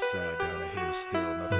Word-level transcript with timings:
side 0.00 0.40
uh, 0.40 0.46
down 0.46 0.60
the 0.60 0.66
hill, 0.80 0.92
still 0.92 1.20
knuckleheads 1.20 1.59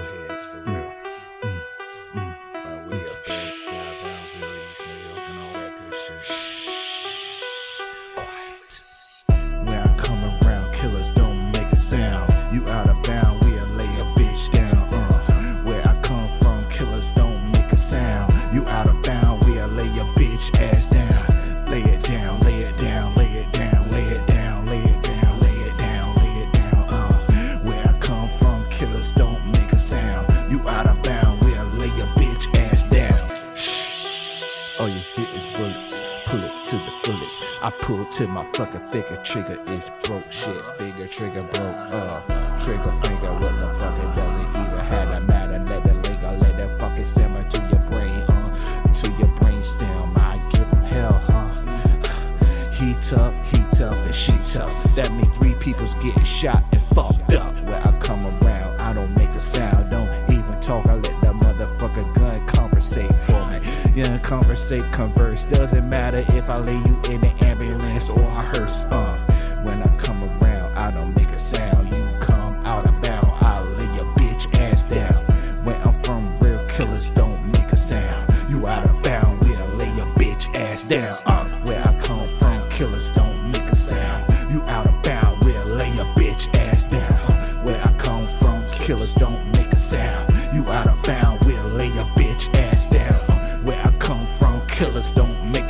people's 55.70 55.94
getting 55.94 56.24
shot 56.24 56.64
and 56.72 56.82
fucked 56.82 57.32
up. 57.34 57.54
Where 57.68 57.80
I 57.86 57.92
come 57.92 58.26
around, 58.26 58.80
I 58.80 58.92
don't 58.92 59.16
make 59.16 59.30
a 59.30 59.40
sound, 59.40 59.88
don't 59.88 60.12
even 60.28 60.58
talk. 60.60 60.84
I 60.88 60.94
let 60.94 61.04
that 61.22 61.36
motherfucker 61.36 62.12
gun 62.16 62.44
conversate 62.46 63.12
for 63.26 63.46
me. 63.52 63.60
Yeah, 63.94 64.18
conversate, 64.18 64.82
converse. 64.92 65.44
Doesn't 65.46 65.88
matter 65.88 66.24
if 66.30 66.50
I 66.50 66.58
lay 66.58 66.74
you 66.74 66.94
in 67.14 67.20
the 67.20 67.32
ambulance 67.42 68.10
or 68.10 68.22
a 68.22 68.42
hearse. 68.50 68.84
Uh, 68.86 68.99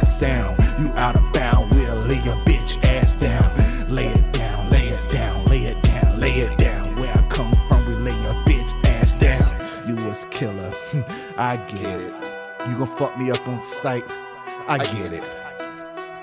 a 0.02 0.06
sound. 0.06 0.58
You 0.78 0.88
out 0.96 1.16
of 1.16 1.32
bound, 1.32 1.72
we'll 1.74 1.96
lay 1.96 2.20
your 2.22 2.36
bitch 2.44 2.82
ass 2.84 3.16
down. 3.16 3.50
Lay 3.88 4.06
it 4.06 4.32
down, 4.32 4.70
lay 4.70 4.88
it 4.88 5.08
down, 5.08 5.44
lay 5.46 5.64
it 5.64 5.82
down, 5.82 6.20
lay 6.20 6.38
it 6.38 6.58
down. 6.58 6.94
Where 6.96 7.12
I 7.12 7.22
come 7.22 7.52
from, 7.68 7.86
we 7.86 7.94
lay 7.96 8.22
your 8.22 8.34
bitch 8.44 8.70
ass 8.86 9.16
down. 9.16 9.88
You 9.88 9.96
was 10.06 10.26
killer, 10.30 10.72
I 11.36 11.56
get 11.56 12.00
it. 12.00 12.14
You 12.68 12.78
gon' 12.78 12.86
fuck 12.86 13.18
me 13.18 13.30
up 13.30 13.46
on 13.48 13.62
sight, 13.62 14.04
I 14.68 14.78
get 14.78 15.12
it. 15.12 15.49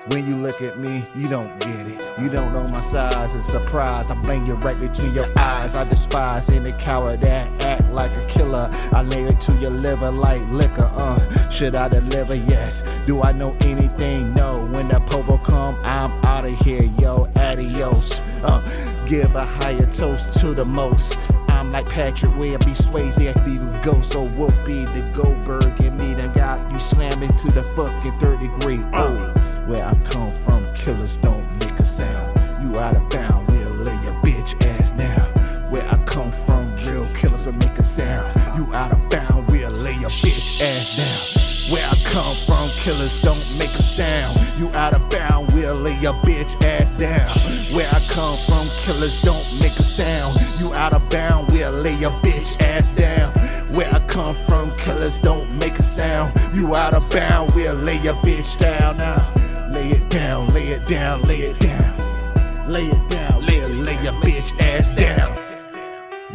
When 0.09 0.29
you 0.29 0.37
look 0.37 0.61
at 0.61 0.79
me, 0.79 1.03
you 1.15 1.27
don't 1.27 1.59
get 1.59 1.91
it. 1.91 2.21
You 2.21 2.29
don't 2.29 2.53
know 2.53 2.67
my 2.67 2.81
size 2.81 3.33
and 3.33 3.43
surprise. 3.43 4.09
I 4.09 4.15
bang 4.21 4.45
you 4.45 4.53
right 4.55 4.79
between 4.79 5.13
your 5.13 5.27
eyes. 5.37 5.75
I 5.75 5.87
despise 5.87 6.49
any 6.49 6.71
coward 6.73 7.19
that 7.21 7.47
act 7.65 7.93
like 7.93 8.15
a 8.17 8.25
killer. 8.25 8.69
I 8.93 9.01
lay 9.01 9.25
it 9.25 9.41
to 9.41 9.53
your 9.57 9.71
liver 9.71 10.11
like 10.11 10.41
liquor. 10.49 10.87
Uh, 10.91 11.49
should 11.49 11.75
I 11.75 11.89
deliver? 11.89 12.35
Yes. 12.35 12.83
Do 13.03 13.21
I 13.21 13.33
know 13.33 13.55
anything? 13.61 14.33
No. 14.33 14.53
When 14.53 14.87
the 14.87 14.99
popo 15.09 15.37
come, 15.37 15.79
I'm 15.83 16.11
out 16.25 16.45
of 16.45 16.57
here, 16.59 16.83
yo. 16.99 17.29
Adios. 17.35 18.19
Uh, 18.43 18.61
give 19.07 19.35
a 19.35 19.45
higher 19.45 19.85
toast 19.85 20.39
to 20.39 20.53
the 20.53 20.65
most. 20.65 21.17
I'm 21.49 21.65
like 21.67 21.89
Patrick 21.89 22.31
Webb, 22.37 22.59
be 22.65 22.71
Swayze, 22.71 23.17
I 23.17 23.33
be 23.43 23.57
the 23.57 23.79
ghost, 23.83 24.11
so 24.11 24.27
Whoopi, 24.27 24.85
the 24.85 25.11
Goldberg, 25.11 25.81
and 25.81 25.99
me 25.99 26.13
done 26.13 26.31
got 26.33 26.71
you 26.71 26.79
slamming 26.79 27.29
to 27.29 27.51
the 27.51 27.63
fucking 27.63 28.19
third 28.19 28.39
degree. 28.39 28.79
Oh, 28.93 29.33
where 29.67 29.83
I 29.85 29.93
come 29.95 30.29
from, 30.29 30.65
killers 30.67 31.17
don't 31.17 31.45
make 31.59 31.77
a 31.77 31.83
sound. 31.83 32.35
You 32.61 32.79
out 32.79 32.95
of 32.95 33.09
bound, 33.09 33.49
we'll 33.51 33.75
lay 33.75 33.99
your 34.03 34.15
bitch 34.23 34.55
ass 34.65 34.93
down. 34.93 35.27
Where 35.71 35.87
I 35.89 35.97
come 35.97 36.29
from, 36.29 36.65
real 36.87 37.05
killers 37.15 37.45
will 37.45 37.53
make 37.53 37.77
a 37.77 37.83
sound. 37.83 38.31
You 38.55 38.65
out 38.73 38.93
of 38.93 39.09
bound, 39.09 39.49
we'll 39.51 39.71
lay 39.71 39.95
your 39.95 40.09
bitch 40.23 40.61
ass 40.61 40.97
down. 40.97 41.73
Where 41.73 41.85
I 41.85 41.95
come 42.05 42.35
from, 42.47 42.69
killers 42.79 43.21
don't 43.21 43.43
make 43.59 43.73
a 43.75 43.83
sound. 43.83 44.39
You 44.57 44.69
out 44.69 44.93
of 44.93 45.09
bound, 45.09 45.51
we'll 45.51 45.75
lay 45.75 45.99
your 45.99 46.13
bitch 46.23 46.63
ass 46.63 46.93
down. 46.93 47.27
Where 47.75 47.89
I 47.91 47.99
come 48.07 48.37
from, 48.47 48.67
killers 48.83 49.21
don't 49.21 49.45
make 49.59 49.77
a 49.77 49.83
sound. 49.83 50.39
You 50.61 50.73
out 50.73 50.93
of 50.93 51.09
bound, 51.09 51.51
we'll 51.51 51.73
lay 51.73 51.95
your 51.95 52.11
bitch 52.23 52.61
ass 52.61 52.93
down. 52.93 53.33
Where 53.73 53.93
I 53.93 53.99
come 53.99 54.33
from, 54.47 54.71
killers 54.77 55.19
don't 55.19 55.51
make 55.59 55.77
a 55.77 55.83
sound. 55.83 56.33
You 56.55 56.73
out 56.73 56.93
of 56.93 57.09
bound, 57.09 57.53
we'll 57.53 57.75
lay 57.75 57.99
your 57.99 58.15
bitch 58.23 58.57
down. 58.57 58.95
Now, 58.97 59.33
lay 59.77 59.89
it 59.89 60.09
down, 60.09 60.47
lay 60.47 60.65
it 60.65 60.85
down, 60.85 61.21
lay 61.23 61.39
it 61.39 61.59
down. 61.59 62.71
Lay 62.71 62.81
it 62.81 63.09
down, 63.09 63.45
lay 63.45 63.65
lay 63.67 64.03
your 64.03 64.13
bitch 64.23 64.49
ass 64.59 64.91
down. 64.91 65.35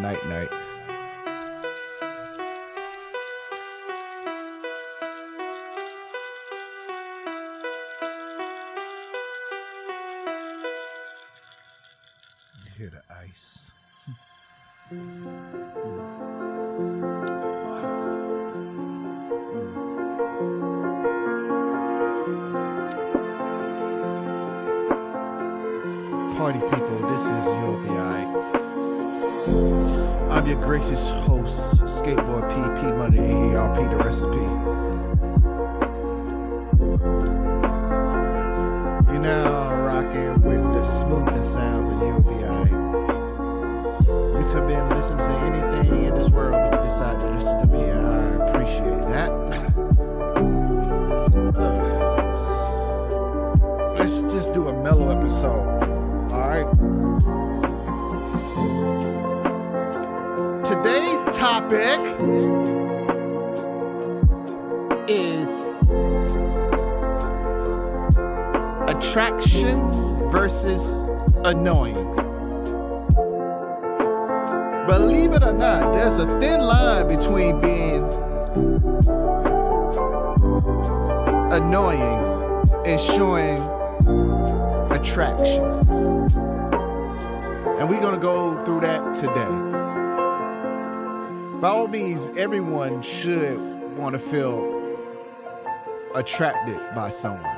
Night, 0.00 0.24
night. 0.28 0.61
You'll 27.46 27.80
Be 27.80 27.88
Alright. 27.88 28.28
I'm 30.30 30.46
your 30.46 30.60
gracious 30.60 31.08
host, 31.10 31.80
Skateboard 31.82 32.48
PP 32.52 32.96
Money 32.96 33.18
AARP, 33.18 33.90
the 33.90 33.96
recipe. 33.96 34.46
You're 39.12 39.22
now 39.22 39.74
rocking 39.84 40.40
with 40.42 40.62
the 40.74 40.82
smoothest 40.82 41.52
sounds 41.54 41.88
of 41.88 41.98
You'll 42.00 42.20
Be 42.20 42.44
Alright. 42.44 42.70
You 44.38 44.44
could 44.52 44.66
be 44.68 44.74
listening 44.94 45.18
to 45.18 45.38
anything 45.40 46.04
in 46.04 46.14
this 46.14 46.28
world, 46.28 46.52
but 46.52 46.74
you 46.78 46.82
decide 46.84 47.18
to 47.20 47.26
listen 47.30 47.58
to 47.60 47.66
me, 47.66 47.82
and 47.84 48.06
I 48.06 48.46
appreciate 48.46 49.08
that. 49.08 49.30
Uh, 51.56 51.60
let's 53.98 54.20
just 54.22 54.52
do 54.52 54.68
a 54.68 54.72
mellow 54.82 55.08
episode. 55.16 55.71
Topic 61.42 61.98
is 65.08 65.50
attraction 68.88 69.90
versus 70.30 71.00
annoying. 71.44 72.14
Believe 74.86 75.32
it 75.32 75.42
or 75.42 75.52
not, 75.52 75.92
there's 75.92 76.18
a 76.18 76.26
thin 76.38 76.60
line 76.60 77.08
between 77.08 77.60
being 77.60 78.04
annoying 81.52 82.20
and 82.86 83.00
showing 83.00 83.58
attraction. 84.92 85.64
And 87.80 87.90
we're 87.90 88.00
going 88.00 88.14
to 88.14 88.20
go 88.20 88.64
through 88.64 88.82
that 88.82 89.12
today. 89.12 89.71
By 91.62 91.68
all 91.68 91.86
means, 91.86 92.28
everyone 92.36 93.02
should 93.02 93.56
want 93.96 94.14
to 94.14 94.18
feel 94.18 94.98
attracted 96.12 96.76
by 96.92 97.10
someone 97.10 97.56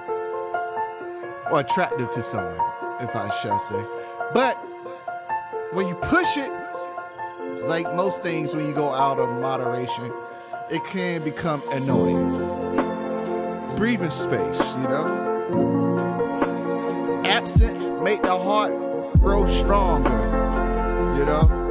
or 1.50 1.60
attractive 1.60 2.10
to 2.10 2.22
someone, 2.22 2.60
if 3.00 3.16
I 3.16 3.30
shall 3.40 3.58
say. 3.58 3.82
But 4.34 4.56
when 5.72 5.88
you 5.88 5.94
push 5.94 6.36
it, 6.36 6.52
like 7.66 7.94
most 7.94 8.22
things, 8.22 8.54
when 8.54 8.66
you 8.66 8.74
go 8.74 8.92
out 8.92 9.18
of 9.18 9.30
moderation, 9.40 10.12
it 10.70 10.84
can 10.84 11.24
become 11.24 11.62
annoying. 11.70 12.30
Breathing 13.74 14.10
space, 14.10 14.60
you 14.76 14.82
know? 14.82 15.22
Absent 17.24 18.02
make 18.02 18.20
the 18.20 18.38
heart 18.38 18.70
grow 19.20 19.46
stronger, 19.46 20.10
you 21.16 21.24
know? 21.24 21.63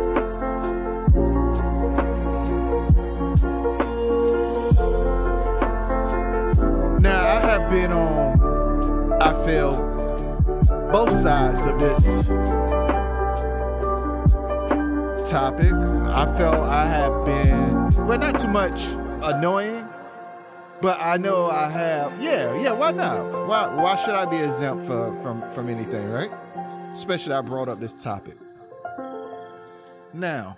been 7.73 7.91
on, 7.91 9.19
I 9.19 9.33
feel, 9.45 9.73
both 10.91 11.11
sides 11.11 11.65
of 11.65 11.79
this 11.79 12.27
topic. 15.27 15.73
I 15.73 16.37
felt 16.37 16.67
I 16.67 16.85
have 16.85 17.25
been, 17.25 18.05
well, 18.05 18.19
not 18.19 18.37
too 18.37 18.47
much 18.47 18.79
annoying, 19.23 19.87
but 20.81 20.99
I 21.01 21.17
know 21.17 21.47
I 21.47 21.67
have. 21.67 22.21
Yeah, 22.21 22.55
yeah. 22.61 22.73
Why 22.73 22.91
not? 22.91 23.47
Why 23.47 23.73
Why 23.73 23.95
should 23.95 24.13
I 24.13 24.25
be 24.25 24.37
exempt 24.37 24.85
for, 24.85 25.19
from 25.23 25.41
from 25.49 25.67
anything, 25.67 26.11
right? 26.11 26.31
Especially 26.91 27.33
I 27.33 27.41
brought 27.41 27.69
up 27.69 27.79
this 27.79 27.95
topic. 27.95 28.37
Now, 30.13 30.57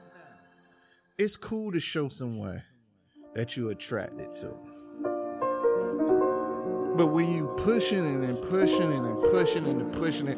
it's 1.18 1.38
cool 1.38 1.72
to 1.72 1.80
show 1.80 2.10
someone 2.10 2.64
that 3.36 3.56
you're 3.56 3.72
attracted 3.72 4.36
to. 4.36 4.75
But 6.98 7.08
when 7.08 7.34
you 7.34 7.48
pushing 7.58 8.06
it 8.06 8.22
and 8.28 8.42
pushing 8.42 8.92
it 8.92 9.00
and 9.00 9.22
pushing 9.32 9.66
it 9.66 9.76
and 9.76 9.92
pushing 9.92 10.30
it, 10.30 10.38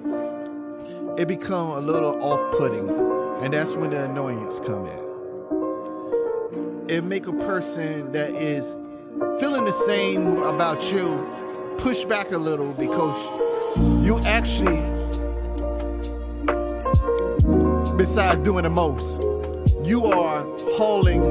it 1.20 1.28
become 1.28 1.70
a 1.70 1.80
little 1.80 2.20
off-putting, 2.24 2.90
and 3.44 3.54
that's 3.54 3.76
when 3.76 3.92
the 3.92 4.06
annoyance 4.06 4.60
come 4.60 4.88
in. 4.88 5.00
It 6.90 7.04
make 7.04 7.28
a 7.28 7.34
person 7.34 8.12
that 8.14 8.32
is 8.32 8.76
feeling 9.40 9.66
the 9.66 9.72
same 9.72 10.38
about 10.38 10.92
you 10.92 11.24
push 11.78 12.06
back 12.06 12.32
a 12.32 12.38
little 12.38 12.74
because 12.74 13.16
you 14.04 14.18
actually 14.26 14.82
besides 17.98 18.40
doing 18.40 18.64
the 18.64 18.70
most. 18.70 19.22
You 19.84 20.06
are 20.06 20.44
hauling 20.76 21.22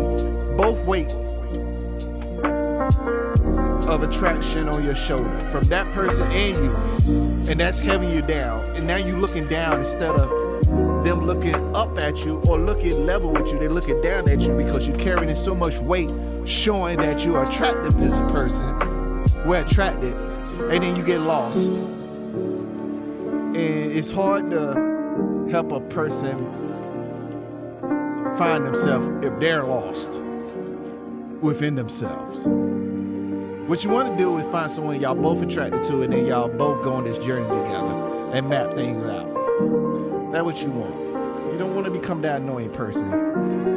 both 0.57 0.85
weights 0.87 1.41
of 3.89 4.03
attraction 4.03 4.69
on 4.69 4.85
your 4.85 4.95
shoulder 4.95 5.49
from 5.51 5.65
that 5.69 5.91
person 5.93 6.31
and 6.33 6.65
you. 6.65 6.75
And 7.51 7.61
that's 7.61 7.79
heavy 7.79 8.09
you 8.09 8.23
down. 8.23 8.65
And 8.77 8.87
now 8.87 8.97
you 8.97 9.17
looking 9.17 9.49
down 9.49 9.81
instead 9.81 10.15
of 10.15 10.29
them 11.05 11.25
looking 11.25 11.55
up 11.75 11.97
at 11.99 12.25
you 12.25 12.41
or 12.41 12.59
looking 12.59 13.07
level 13.07 13.31
with 13.31 13.53
you. 13.53 13.59
They're 13.59 13.71
looking 13.71 14.03
down 14.03 14.29
at 14.29 14.41
you 14.43 14.57
because 14.57 14.89
you're 14.89 14.99
carrying 14.99 15.35
so 15.35 15.55
much 15.55 15.79
weight, 15.79 16.11
showing 16.45 16.99
that 16.99 17.25
you 17.25 17.37
are 17.37 17.49
attractive 17.49 17.97
to 17.97 18.05
this 18.05 18.19
person. 18.33 18.77
We're 19.47 19.65
attracted. 19.65 20.15
And 20.15 20.83
then 20.83 20.97
you 20.97 21.05
get 21.05 21.21
lost. 21.21 21.71
And 21.71 23.57
it's 23.57 24.11
hard 24.11 24.51
to 24.51 25.49
help 25.51 25.71
a 25.71 25.81
person 25.81 26.37
find 28.37 28.67
themselves 28.67 29.25
if 29.25 29.39
they're 29.39 29.65
lost 29.65 30.21
within 31.41 31.77
themselves. 31.77 32.45
What 33.67 33.83
you 33.83 33.91
want 33.91 34.17
to 34.17 34.17
do 34.17 34.39
is 34.39 34.47
find 34.53 34.71
someone 34.71 35.01
y'all 35.01 35.17
both 35.17 35.43
attracted 35.43 35.83
to, 35.85 36.03
and 36.03 36.13
then 36.13 36.25
y'all 36.25 36.49
both 36.49 36.85
go 36.85 36.93
on 36.93 37.03
this 37.03 37.19
journey 37.19 37.49
together 37.49 38.31
and 38.33 38.49
map 38.49 38.75
things 38.75 39.03
out. 39.03 39.27
That's 40.31 40.45
what 40.45 40.63
you 40.63 40.71
want. 40.71 40.95
You 41.53 41.59
don't 41.59 41.75
want 41.75 41.85
to 41.87 41.91
become 41.91 42.23
that 42.23 42.43
annoying 42.43 42.71
person. 42.71 43.13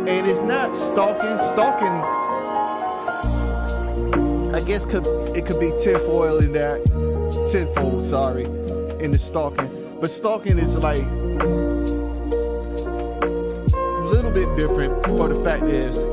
And 0.08 0.28
it's 0.28 0.42
not 0.42 0.78
stalking. 0.78 1.40
Stalking, 1.40 1.88
I 4.54 4.62
guess, 4.62 4.86
could 4.86 5.08
it 5.36 5.48
could 5.48 5.60
be 5.60 5.74
tinfoil 5.80 6.38
in 6.38 6.52
that 6.52 6.86
tenfold. 7.52 8.06
Sorry, 8.06 8.44
in 9.04 9.10
the 9.10 9.18
stalking. 9.18 9.98
But 10.00 10.12
stalking 10.12 10.60
is 10.60 10.78
like 10.78 11.02
a 11.02 11.40
little 14.06 14.30
bit 14.30 14.56
different 14.56 15.04
for 15.08 15.30
the 15.30 15.44
fact 15.44 15.64
is 15.64 16.06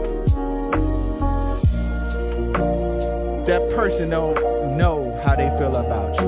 that 3.46 3.70
person 3.70 4.10
don't 4.10 4.34
know 4.76 5.20
how 5.24 5.36
they 5.36 5.48
feel 5.56 5.76
about 5.76 6.20
you 6.20 6.26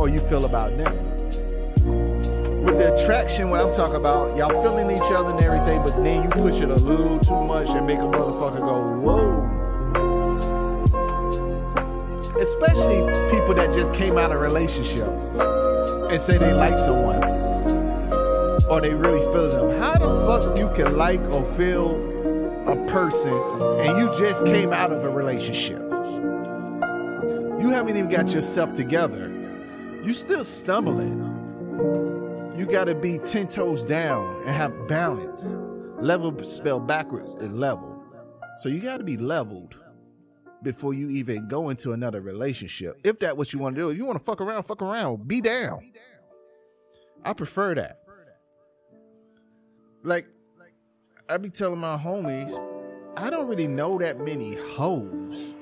or 0.00 0.08
you 0.08 0.18
feel 0.18 0.46
about 0.46 0.74
them. 0.78 0.96
With 2.64 2.78
the 2.78 2.94
attraction, 2.94 3.50
what 3.50 3.60
I'm 3.60 3.70
talking 3.70 3.96
about, 3.96 4.34
y'all 4.34 4.62
feeling 4.62 4.90
each 4.90 5.12
other 5.12 5.32
and 5.32 5.44
everything, 5.44 5.82
but 5.82 6.02
then 6.02 6.22
you 6.22 6.30
push 6.30 6.62
it 6.62 6.70
a 6.70 6.74
little 6.76 7.18
too 7.18 7.38
much 7.44 7.68
and 7.68 7.86
make 7.86 7.98
a 7.98 8.02
motherfucker 8.02 8.60
go, 8.60 8.80
whoa. 8.98 9.42
Especially 12.40 13.02
people 13.30 13.52
that 13.54 13.74
just 13.74 13.92
came 13.92 14.16
out 14.16 14.32
of 14.32 14.38
a 14.38 14.40
relationship 14.40 15.08
and 15.08 16.18
say 16.18 16.38
they 16.38 16.54
like 16.54 16.78
someone 16.78 17.22
or 18.70 18.80
they 18.80 18.94
really 18.94 19.20
feeling 19.32 19.68
them. 19.68 19.78
How 19.78 19.98
the 19.98 20.08
fuck 20.26 20.56
you 20.58 20.70
can 20.70 20.96
like 20.96 21.20
or 21.28 21.44
feel 21.56 21.96
a 22.66 22.76
person 22.90 23.34
and 23.80 23.98
you 23.98 24.08
just 24.18 24.46
came 24.46 24.72
out 24.72 24.92
of 24.92 25.04
a 25.04 25.10
relationship? 25.10 25.81
You 27.62 27.68
haven't 27.68 27.96
even 27.96 28.10
got 28.10 28.32
yourself 28.32 28.74
together. 28.74 29.28
You 30.02 30.12
still 30.14 30.44
stumbling. 30.44 31.20
You 32.58 32.66
gotta 32.66 32.92
be 32.92 33.18
10 33.18 33.46
toes 33.46 33.84
down 33.84 34.40
and 34.40 34.50
have 34.50 34.88
balance. 34.88 35.52
Level 36.00 36.42
spelled 36.42 36.88
backwards 36.88 37.36
is 37.36 37.50
level. 37.50 38.02
So 38.58 38.68
you 38.68 38.80
gotta 38.80 39.04
be 39.04 39.16
leveled 39.16 39.76
before 40.64 40.92
you 40.92 41.08
even 41.10 41.46
go 41.46 41.68
into 41.68 41.92
another 41.92 42.20
relationship. 42.20 42.98
If 43.04 43.20
that's 43.20 43.36
what 43.36 43.52
you 43.52 43.60
want 43.60 43.76
to 43.76 43.82
do, 43.82 43.90
if 43.90 43.96
you 43.96 44.06
want 44.06 44.18
to 44.18 44.24
fuck 44.24 44.40
around, 44.40 44.64
fuck 44.64 44.82
around, 44.82 45.28
be 45.28 45.40
down. 45.40 45.92
I 47.24 47.32
prefer 47.32 47.76
that. 47.76 48.00
Like, 50.02 50.26
I 51.28 51.36
be 51.36 51.48
telling 51.48 51.78
my 51.78 51.96
homies, 51.96 52.52
I 53.16 53.30
don't 53.30 53.46
really 53.46 53.68
know 53.68 53.98
that 53.98 54.18
many 54.18 54.56
hoes. 54.56 55.54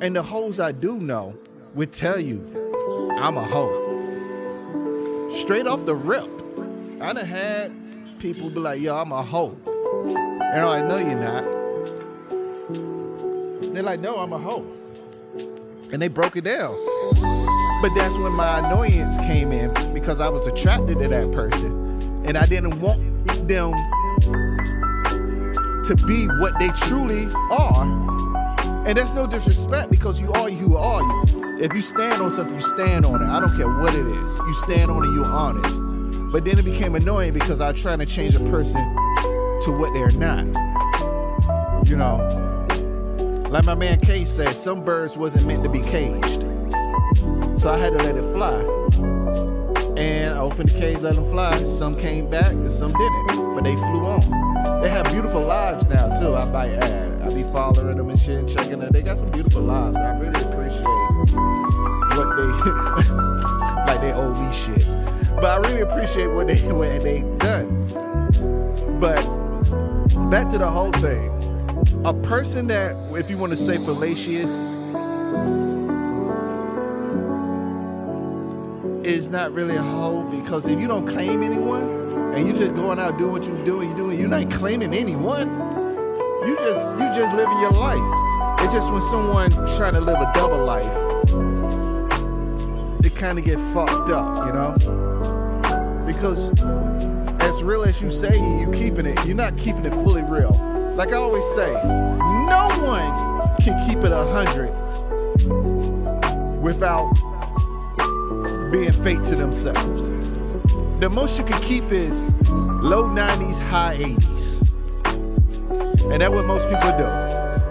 And 0.00 0.16
the 0.16 0.22
hoes 0.22 0.58
I 0.58 0.72
do 0.72 0.98
know 0.98 1.34
would 1.74 1.92
tell 1.92 2.18
you 2.18 2.40
I'm 3.18 3.36
a 3.36 3.44
hoe. 3.44 5.28
Straight 5.30 5.66
off 5.66 5.84
the 5.84 5.94
rip. 5.94 6.28
I 7.02 7.12
done 7.12 7.26
had 7.26 7.70
people 8.18 8.48
be 8.48 8.60
like, 8.60 8.80
yo, 8.80 8.96
I'm 8.96 9.12
a 9.12 9.22
hoe. 9.22 9.56
And 9.66 10.60
I'm 10.60 10.66
like, 10.66 10.84
no, 10.86 10.96
you're 10.96 11.20
not. 11.20 11.44
They're 13.74 13.82
like, 13.82 14.00
no, 14.00 14.16
I'm 14.16 14.32
a 14.32 14.38
hoe. 14.38 14.66
And 15.92 16.00
they 16.00 16.08
broke 16.08 16.36
it 16.36 16.44
down. 16.44 16.74
But 17.82 17.94
that's 17.94 18.16
when 18.16 18.32
my 18.32 18.58
annoyance 18.58 19.18
came 19.18 19.52
in 19.52 19.92
because 19.92 20.20
I 20.20 20.28
was 20.28 20.46
attracted 20.46 20.98
to 21.00 21.08
that 21.08 21.30
person. 21.32 22.22
And 22.24 22.38
I 22.38 22.46
didn't 22.46 22.80
want 22.80 23.00
them 23.48 23.72
to 25.84 25.94
be 26.06 26.26
what 26.26 26.58
they 26.58 26.68
truly 26.70 27.26
are. 27.50 28.19
And 28.86 28.96
that's 28.96 29.12
no 29.12 29.26
disrespect 29.26 29.90
because 29.90 30.20
you 30.20 30.32
are 30.32 30.48
you 30.48 30.76
are 30.76 31.02
you. 31.02 31.58
If 31.60 31.74
you 31.74 31.82
stand 31.82 32.22
on 32.22 32.30
something, 32.30 32.54
you 32.54 32.60
stand 32.60 33.04
on 33.04 33.22
it. 33.22 33.26
I 33.26 33.38
don't 33.38 33.54
care 33.54 33.68
what 33.68 33.94
it 33.94 34.06
is. 34.06 34.34
You 34.34 34.54
stand 34.54 34.90
on 34.90 35.04
it, 35.04 35.10
you're 35.14 35.26
honest. 35.26 35.78
But 36.32 36.44
then 36.44 36.58
it 36.58 36.64
became 36.64 36.94
annoying 36.94 37.34
because 37.34 37.60
I 37.60 37.70
was 37.70 37.82
trying 37.82 37.98
to 37.98 38.06
change 38.06 38.34
a 38.34 38.40
person 38.40 38.82
to 39.62 39.70
what 39.70 39.92
they're 39.92 40.10
not. 40.10 40.46
You 41.86 41.96
know, 41.96 42.16
like 43.50 43.64
my 43.64 43.74
man 43.74 44.00
K 44.00 44.24
said, 44.24 44.56
some 44.56 44.84
birds 44.84 45.18
wasn't 45.18 45.46
meant 45.46 45.62
to 45.64 45.68
be 45.68 45.80
caged. 45.80 46.42
So 47.60 47.70
I 47.70 47.76
had 47.76 47.92
to 47.92 47.98
let 47.98 48.16
it 48.16 48.32
fly. 48.32 48.54
And 49.98 50.34
I 50.34 50.38
opened 50.38 50.70
the 50.70 50.80
cage, 50.80 50.98
let 51.00 51.16
them 51.16 51.30
fly. 51.30 51.64
Some 51.66 51.96
came 51.96 52.30
back 52.30 52.52
and 52.52 52.70
some 52.70 52.92
didn't, 52.92 53.54
but 53.54 53.64
they 53.64 53.76
flew 53.76 54.06
on. 54.06 54.82
They 54.82 54.88
have 54.88 55.04
beautiful 55.12 55.42
lives 55.42 55.86
now 55.88 56.08
too. 56.18 56.34
I 56.34 56.46
buy 56.46 56.70
ad. 56.70 57.09
I 57.22 57.32
be 57.32 57.42
following 57.42 57.96
them 57.96 58.08
and 58.08 58.18
shit, 58.18 58.48
checking 58.48 58.78
them. 58.80 58.90
They 58.92 59.02
got 59.02 59.18
some 59.18 59.30
beautiful 59.30 59.62
lives. 59.62 59.96
I 59.96 60.10
really 60.18 60.40
appreciate 60.40 60.84
what 62.16 62.36
they 62.36 62.46
like. 63.86 64.00
They 64.00 64.12
owe 64.12 64.34
me 64.34 64.52
shit, 64.52 64.86
but 65.36 65.44
I 65.44 65.56
really 65.56 65.82
appreciate 65.82 66.28
what 66.28 66.46
they 66.46 66.60
what 66.72 67.02
they 67.02 67.22
done. 67.38 67.86
But 68.98 69.22
back 70.30 70.48
to 70.50 70.58
the 70.58 70.68
whole 70.68 70.92
thing. 70.92 71.36
A 72.04 72.14
person 72.14 72.66
that, 72.68 72.96
if 73.14 73.28
you 73.28 73.36
want 73.36 73.50
to 73.50 73.56
say 73.56 73.76
fallacious, 73.76 74.66
is 79.04 79.28
not 79.28 79.52
really 79.52 79.76
a 79.76 79.82
hoe 79.82 80.22
because 80.24 80.66
if 80.66 80.80
you 80.80 80.88
don't 80.88 81.06
claim 81.06 81.42
anyone 81.42 82.32
and 82.34 82.46
you 82.46 82.54
just 82.54 82.74
going 82.74 82.98
out 82.98 83.18
doing 83.18 83.32
what 83.32 83.44
you 83.44 83.64
do 83.64 83.80
and 83.80 83.90
you 83.90 83.96
doing, 83.96 84.18
you're 84.18 84.28
not 84.28 84.50
claiming 84.50 84.94
anyone. 84.94 85.69
You 86.46 86.56
just 86.56 86.96
you 86.96 87.04
just 87.14 87.36
living 87.36 87.60
your 87.60 87.72
life. 87.72 88.60
It's 88.60 88.72
just 88.72 88.90
when 88.90 89.02
someone 89.02 89.50
trying 89.76 89.92
to 89.92 90.00
live 90.00 90.16
a 90.16 90.32
double 90.34 90.64
life, 90.64 90.96
it 93.04 93.14
kind 93.14 93.38
of 93.38 93.44
get 93.44 93.58
fucked 93.74 94.08
up, 94.08 94.46
you 94.46 94.52
know? 94.52 94.74
Because 96.06 96.50
as 97.40 97.62
real 97.62 97.82
as 97.82 98.00
you 98.00 98.10
say, 98.10 98.38
you 98.38 98.70
keeping 98.72 99.04
it. 99.04 99.22
You're 99.26 99.36
not 99.36 99.58
keeping 99.58 99.84
it 99.84 99.92
fully 99.92 100.22
real. 100.22 100.52
Like 100.94 101.10
I 101.10 101.16
always 101.16 101.44
say, 101.54 101.72
no 101.72 102.68
one 102.84 103.56
can 103.62 103.86
keep 103.86 103.98
it 103.98 104.10
a 104.10 104.24
hundred 104.32 104.70
without 106.58 107.12
being 108.72 108.92
fake 109.02 109.22
to 109.24 109.36
themselves. 109.36 110.08
The 111.00 111.10
most 111.10 111.36
you 111.38 111.44
can 111.44 111.60
keep 111.60 111.92
is 111.92 112.22
low 112.82 113.04
90s, 113.04 113.58
high 113.58 113.98
80s. 113.98 114.59
And 116.12 116.20
that's 116.20 116.32
what 116.32 116.44
most 116.46 116.68
people 116.68 116.90
do. 116.98 117.06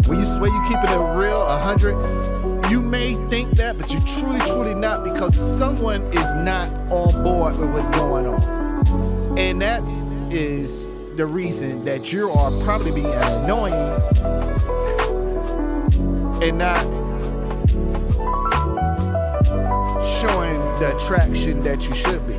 When 0.10 0.20
you 0.20 0.26
swear 0.26 0.50
you 0.50 0.62
keeping 0.64 0.90
it 0.90 1.18
real, 1.18 1.40
100, 1.40 2.70
You 2.70 2.82
may 2.84 3.16
think 3.30 3.54
that, 3.54 3.80
but 3.80 3.92
you're 3.92 4.04
truly, 4.04 4.40
truly 4.42 4.76
not 4.76 5.04
because 5.04 5.34
someone 5.36 6.04
is 6.14 6.36
not 6.36 6.70
on 6.92 7.24
board 7.24 7.58
with 7.58 7.72
what's 7.72 7.90
going 7.90 8.28
on. 8.28 9.40
And 9.40 9.60
that 9.64 9.82
is 10.32 10.94
the 11.16 11.26
reason 11.26 11.84
that 11.86 12.14
you 12.14 12.30
are 12.30 12.52
probably 12.64 12.92
being 12.92 13.12
annoying 13.12 13.74
and 16.44 16.60
not 16.60 16.84
showing 20.22 20.60
the 20.80 20.96
attraction 20.96 21.62
that 21.62 21.82
you 21.88 21.96
should 21.96 22.28
be. 22.28 22.36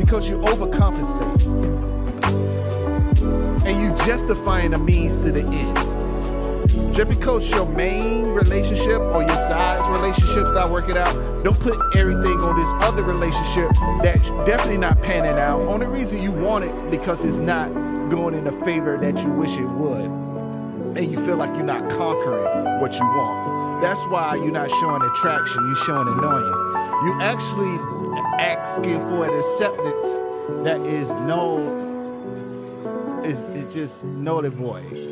Because 0.00 0.28
you 0.28 0.38
overcompensate. 0.38 1.67
And 3.68 3.82
you 3.82 3.90
justifying 4.06 4.72
a 4.72 4.78
means 4.78 5.18
to 5.18 5.30
the 5.30 5.42
end. 5.42 6.94
Just 6.94 7.10
because 7.10 7.50
your 7.50 7.66
main 7.66 8.28
relationship 8.28 8.98
or 8.98 9.22
your 9.22 9.36
side's 9.36 9.86
relationship's 9.88 10.54
not 10.54 10.70
working 10.70 10.96
out, 10.96 11.44
don't 11.44 11.60
put 11.60 11.76
everything 11.94 12.40
on 12.40 12.58
this 12.58 12.72
other 12.82 13.02
relationship 13.02 13.70
that's 14.02 14.30
definitely 14.48 14.78
not 14.78 15.02
panning 15.02 15.38
out. 15.38 15.60
Only 15.60 15.84
reason 15.84 16.22
you 16.22 16.32
want 16.32 16.64
it 16.64 16.90
because 16.90 17.22
it's 17.26 17.36
not 17.36 17.68
going 18.08 18.32
in 18.32 18.44
the 18.44 18.52
favor 18.52 18.96
that 18.96 19.22
you 19.22 19.28
wish 19.32 19.58
it 19.58 19.66
would. 19.66 20.06
And 20.96 21.12
you 21.12 21.22
feel 21.26 21.36
like 21.36 21.54
you're 21.54 21.62
not 21.62 21.90
conquering 21.90 22.80
what 22.80 22.94
you 22.94 23.04
want. 23.04 23.82
That's 23.82 24.02
why 24.06 24.36
you're 24.36 24.50
not 24.50 24.70
showing 24.70 25.02
attraction, 25.02 25.66
you're 25.66 25.84
showing 25.84 26.08
annoying. 26.08 26.54
You 27.04 27.18
actually 27.20 27.76
asking 28.40 28.98
for 29.10 29.28
an 29.28 29.38
acceptance 29.38 30.64
that 30.64 30.80
is 30.86 31.10
no 31.10 31.77
is 33.24 33.44
it's 33.54 33.74
just 33.74 34.04
null 34.04 34.44
and 34.44 34.54
void 34.54 35.08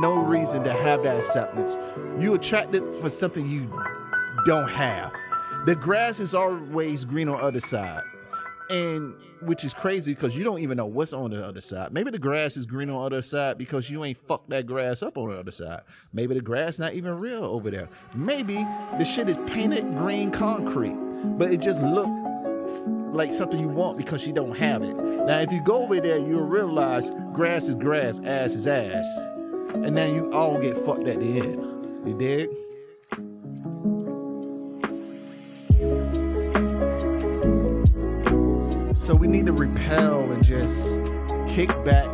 no 0.00 0.16
reason 0.16 0.62
to 0.64 0.72
have 0.72 1.02
that 1.02 1.18
acceptance. 1.18 1.76
You 2.18 2.34
attracted 2.34 2.82
for 3.00 3.10
something 3.10 3.48
you 3.48 3.72
don't 4.44 4.68
have. 4.68 5.12
The 5.66 5.74
grass 5.74 6.20
is 6.20 6.34
always 6.34 7.04
green 7.04 7.28
on 7.28 7.38
the 7.38 7.42
other 7.42 7.60
side. 7.60 8.02
And 8.70 9.14
which 9.42 9.62
is 9.62 9.74
crazy 9.74 10.14
because 10.14 10.36
you 10.36 10.42
don't 10.42 10.60
even 10.60 10.78
know 10.78 10.86
what's 10.86 11.12
on 11.12 11.30
the 11.30 11.46
other 11.46 11.60
side. 11.60 11.92
Maybe 11.92 12.10
the 12.10 12.18
grass 12.18 12.56
is 12.56 12.64
green 12.64 12.88
on 12.88 12.96
the 12.96 13.02
other 13.02 13.22
side 13.22 13.58
because 13.58 13.90
you 13.90 14.02
ain't 14.04 14.16
fucked 14.16 14.48
that 14.50 14.66
grass 14.66 15.02
up 15.02 15.18
on 15.18 15.30
the 15.30 15.38
other 15.38 15.50
side. 15.50 15.82
Maybe 16.14 16.34
the 16.34 16.40
grass 16.40 16.78
not 16.78 16.94
even 16.94 17.18
real 17.18 17.44
over 17.44 17.70
there. 17.70 17.88
Maybe 18.14 18.54
the 18.54 19.04
shit 19.04 19.28
is 19.28 19.36
painted 19.46 19.84
green 19.96 20.30
concrete, 20.30 20.96
but 21.38 21.52
it 21.52 21.60
just 21.60 21.80
looks 21.80 22.84
like 23.14 23.32
something 23.32 23.60
you 23.60 23.68
want 23.68 23.96
because 23.96 24.26
you 24.26 24.32
don't 24.32 24.56
have 24.56 24.82
it. 24.82 24.94
Now, 24.94 25.38
if 25.40 25.52
you 25.52 25.62
go 25.62 25.84
over 25.84 26.00
there, 26.00 26.18
you'll 26.18 26.46
realize 26.46 27.10
grass 27.32 27.68
is 27.68 27.76
grass, 27.76 28.20
ass 28.24 28.54
is 28.54 28.66
ass 28.66 29.06
and 29.74 29.96
then 29.96 30.14
you 30.14 30.30
all 30.32 30.58
get 30.58 30.76
fucked 30.76 31.08
at 31.08 31.18
the 31.18 31.40
end. 31.40 32.06
You 32.06 32.16
dig? 32.16 32.48
So 38.96 39.14
we 39.14 39.26
need 39.26 39.46
to 39.46 39.52
repel 39.52 40.30
and 40.30 40.42
just 40.44 40.98
kick 41.48 41.68
back, 41.84 42.06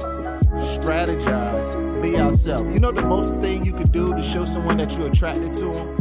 strategize, 0.57 2.03
be 2.03 2.17
ourselves. 2.17 2.73
You 2.75 2.81
know 2.81 2.93
the 2.93 3.03
most 3.03 3.39
thing 3.39 3.65
you 3.65 3.73
could 3.73 3.93
do 3.93 4.15
to 4.15 4.23
show 4.23 4.45
someone 4.45 4.79
that 4.79 4.97
you're 4.97 5.09
attracted 5.09 5.55
to 5.55 5.65
them? 5.67 5.99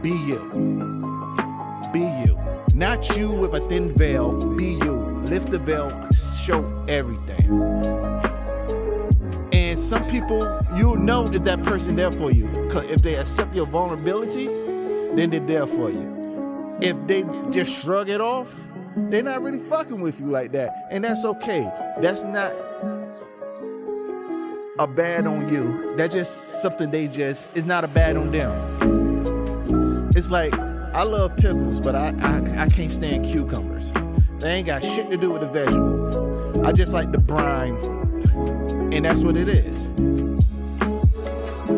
Be 0.00 0.10
you. 0.10 0.38
Be 1.92 2.00
you. 2.00 2.35
Not 2.76 3.16
you 3.16 3.30
with 3.30 3.54
a 3.54 3.60
thin 3.70 3.90
veil. 3.94 4.54
Be 4.54 4.74
you. 4.74 4.96
Lift 5.24 5.50
the 5.50 5.58
veil, 5.58 6.10
show 6.12 6.62
everything. 6.86 7.50
And 9.50 9.78
some 9.78 10.06
people, 10.10 10.60
you'll 10.76 10.98
know 10.98 11.26
if 11.28 11.42
that 11.44 11.62
person 11.62 11.96
there 11.96 12.12
for 12.12 12.30
you. 12.30 12.48
Cause 12.70 12.84
if 12.84 13.00
they 13.00 13.14
accept 13.14 13.54
your 13.54 13.64
vulnerability, 13.64 14.44
then 15.16 15.30
they're 15.30 15.40
there 15.40 15.66
for 15.66 15.90
you. 15.90 16.76
If 16.82 16.98
they 17.06 17.24
just 17.50 17.82
shrug 17.82 18.10
it 18.10 18.20
off, 18.20 18.54
they're 18.94 19.22
not 19.22 19.40
really 19.40 19.58
fucking 19.58 19.98
with 19.98 20.20
you 20.20 20.26
like 20.26 20.52
that. 20.52 20.86
And 20.90 21.02
that's 21.02 21.24
okay. 21.24 21.72
That's 22.02 22.24
not 22.24 22.52
a 24.78 24.86
bad 24.86 25.26
on 25.26 25.48
you. 25.48 25.94
That's 25.96 26.14
just 26.14 26.60
something 26.60 26.90
they 26.90 27.08
just, 27.08 27.56
it's 27.56 27.66
not 27.66 27.84
a 27.84 27.88
bad 27.88 28.18
on 28.18 28.32
them. 28.32 30.12
It's 30.14 30.30
like, 30.30 30.52
I 30.96 31.02
love 31.02 31.36
pickles, 31.36 31.78
but 31.78 31.94
I, 31.94 32.14
I, 32.22 32.62
I 32.62 32.68
can't 32.70 32.90
stand 32.90 33.26
cucumbers. 33.26 33.92
They 34.38 34.54
ain't 34.54 34.66
got 34.66 34.82
shit 34.82 35.10
to 35.10 35.18
do 35.18 35.30
with 35.30 35.42
the 35.42 35.46
vegetable. 35.46 36.66
I 36.66 36.72
just 36.72 36.94
like 36.94 37.12
the 37.12 37.18
brine 37.18 37.74
and 38.94 39.04
that's 39.04 39.20
what 39.20 39.36
it 39.36 39.46
is. 39.46 39.80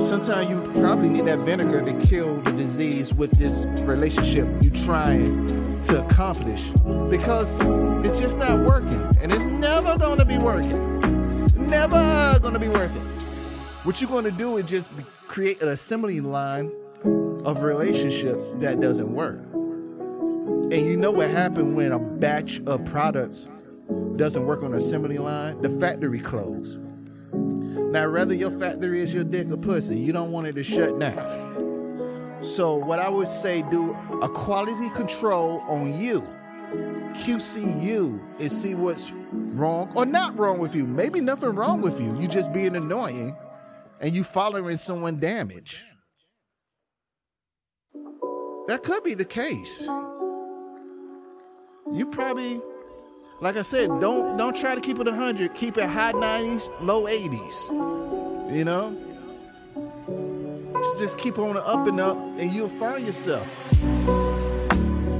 Sometimes 0.08 0.48
you 0.48 0.62
probably 0.80 1.08
need 1.08 1.26
that 1.26 1.40
vinegar 1.40 1.82
to 1.82 2.06
kill 2.06 2.40
the 2.42 2.52
disease 2.52 3.12
with 3.12 3.32
this 3.32 3.64
relationship 3.80 4.46
you 4.62 4.70
trying 4.70 5.82
to 5.82 6.04
accomplish 6.06 6.68
because 7.10 7.58
it's 8.06 8.20
just 8.20 8.38
not 8.38 8.64
working 8.64 9.02
and 9.20 9.32
it's 9.32 9.46
never 9.46 9.98
to 9.98 10.24
be 10.24 10.38
working. 10.38 11.68
Never 11.68 12.38
to 12.38 12.58
be 12.60 12.68
working. 12.68 13.02
What 13.82 14.00
you're 14.00 14.22
to 14.22 14.30
do 14.30 14.58
is 14.58 14.66
just 14.66 14.90
create 15.26 15.60
an 15.60 15.70
assembly 15.70 16.20
line 16.20 16.70
of 17.48 17.62
relationships 17.62 18.48
that 18.56 18.78
doesn't 18.78 19.10
work. 19.10 19.40
And 20.70 20.86
you 20.86 20.98
know 20.98 21.10
what 21.10 21.30
happened 21.30 21.74
when 21.76 21.92
a 21.92 21.98
batch 21.98 22.60
of 22.66 22.84
products 22.84 23.48
doesn't 24.16 24.44
work 24.44 24.62
on 24.62 24.74
assembly 24.74 25.16
line? 25.16 25.62
The 25.62 25.70
factory 25.80 26.20
closed. 26.20 26.78
Now, 27.32 28.10
whether 28.10 28.34
your 28.34 28.50
factory 28.50 29.00
is 29.00 29.14
your 29.14 29.24
dick 29.24 29.50
or 29.50 29.56
pussy, 29.56 29.98
you 29.98 30.12
don't 30.12 30.30
want 30.30 30.46
it 30.46 30.56
to 30.56 30.62
shut 30.62 30.98
down. 30.98 32.38
So, 32.42 32.74
what 32.74 32.98
I 32.98 33.08
would 33.08 33.28
say, 33.28 33.62
do 33.70 33.96
a 34.20 34.28
quality 34.28 34.90
control 34.90 35.60
on 35.60 35.98
you, 35.98 36.20
QC 37.14 37.82
you, 37.82 38.20
and 38.38 38.52
see 38.52 38.74
what's 38.74 39.10
wrong 39.32 39.90
or 39.96 40.04
not 40.04 40.38
wrong 40.38 40.58
with 40.58 40.74
you. 40.74 40.86
Maybe 40.86 41.22
nothing 41.22 41.54
wrong 41.54 41.80
with 41.80 41.98
you. 41.98 42.14
You 42.20 42.28
just 42.28 42.52
being 42.52 42.76
annoying 42.76 43.34
and 44.02 44.14
you 44.14 44.22
following 44.22 44.76
someone 44.76 45.18
damage. 45.18 45.86
That 48.68 48.82
could 48.82 49.02
be 49.02 49.14
the 49.14 49.24
case. 49.24 49.80
You 51.90 52.06
probably 52.12 52.60
like 53.40 53.56
I 53.56 53.62
said, 53.62 53.88
don't 53.98 54.36
don't 54.36 54.54
try 54.54 54.74
to 54.74 54.80
keep 54.82 54.98
it 54.98 55.06
100. 55.06 55.54
Keep 55.54 55.78
it 55.78 55.88
high 55.88 56.12
90s, 56.12 56.68
low 56.82 57.06
80s. 57.06 58.54
You 58.54 58.66
know? 58.66 58.94
Just 60.98 61.16
keep 61.16 61.38
on 61.38 61.54
the 61.54 61.66
up 61.66 61.86
and 61.86 61.98
up 61.98 62.18
and 62.36 62.52
you'll 62.52 62.68
find 62.68 63.06
yourself. 63.06 63.72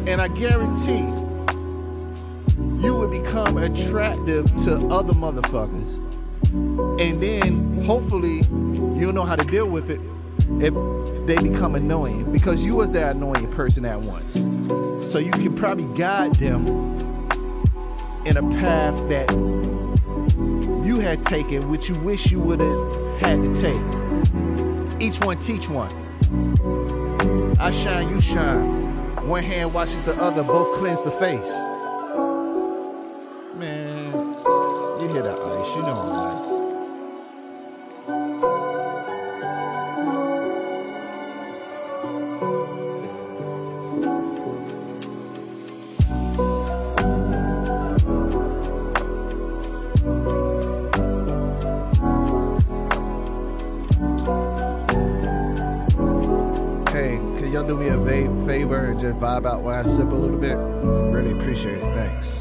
And 0.06 0.20
I 0.20 0.28
guarantee 0.28 1.06
you 2.84 2.94
will 2.94 3.08
become 3.08 3.56
attractive 3.56 4.54
to 4.64 4.74
other 4.88 5.14
motherfuckers. 5.14 5.96
And 7.00 7.22
then 7.22 7.82
hopefully 7.82 8.42
you'll 9.00 9.14
know 9.14 9.24
how 9.24 9.36
to 9.36 9.44
deal 9.44 9.70
with 9.70 9.88
it 9.88 10.00
if 10.60 10.74
they 11.26 11.36
become 11.38 11.74
annoying 11.74 12.30
because 12.32 12.64
you 12.64 12.74
was 12.74 12.90
that 12.92 13.16
annoying 13.16 13.50
person 13.50 13.84
at 13.84 14.00
once. 14.00 14.34
So 15.08 15.18
you 15.18 15.30
can 15.32 15.54
probably 15.54 15.84
guide 15.96 16.34
them 16.36 16.66
in 18.24 18.36
a 18.36 18.42
path 18.60 19.08
that 19.08 19.30
you 20.84 21.00
had 21.00 21.22
taken, 21.24 21.70
which 21.70 21.88
you 21.88 21.94
wish 21.96 22.30
you 22.30 22.40
would 22.40 22.60
have 22.60 23.20
had 23.20 23.42
to 23.42 23.54
take. 23.54 25.00
Each 25.00 25.20
one 25.20 25.38
teach 25.38 25.68
one. 25.68 25.92
I 27.58 27.70
shine, 27.70 28.08
you 28.10 28.20
shine. 28.20 29.26
One 29.28 29.42
hand 29.42 29.74
washes 29.74 30.06
the 30.06 30.14
other, 30.14 30.42
both 30.42 30.76
cleanse 30.78 31.02
the 31.02 31.10
face. 31.10 31.58
I 59.76 59.82
sip 59.84 60.10
a 60.10 60.14
little 60.14 60.38
bit. 60.38 60.56
Really 60.56 61.32
appreciate 61.32 61.78
it. 61.78 61.94
Thanks. 61.94 62.38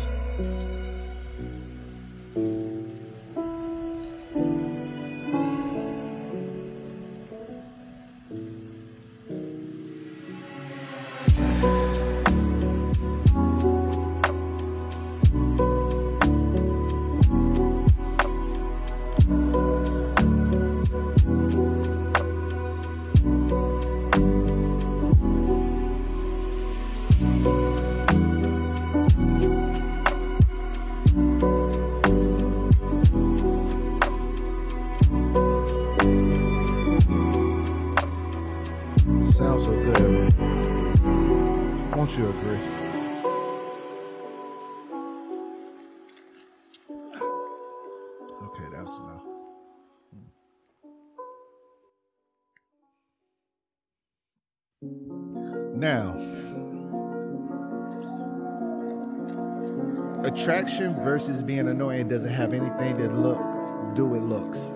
Now, 55.77 56.15
attraction 60.24 60.96
versus 61.03 61.43
being 61.43 61.67
annoying 61.67 62.07
doesn't 62.07 62.34
have 62.34 62.53
anything 62.53 62.98
to 62.98 63.10
look 63.10 63.39
do 63.93 64.07
with 64.07 64.24
looks. 64.24 64.72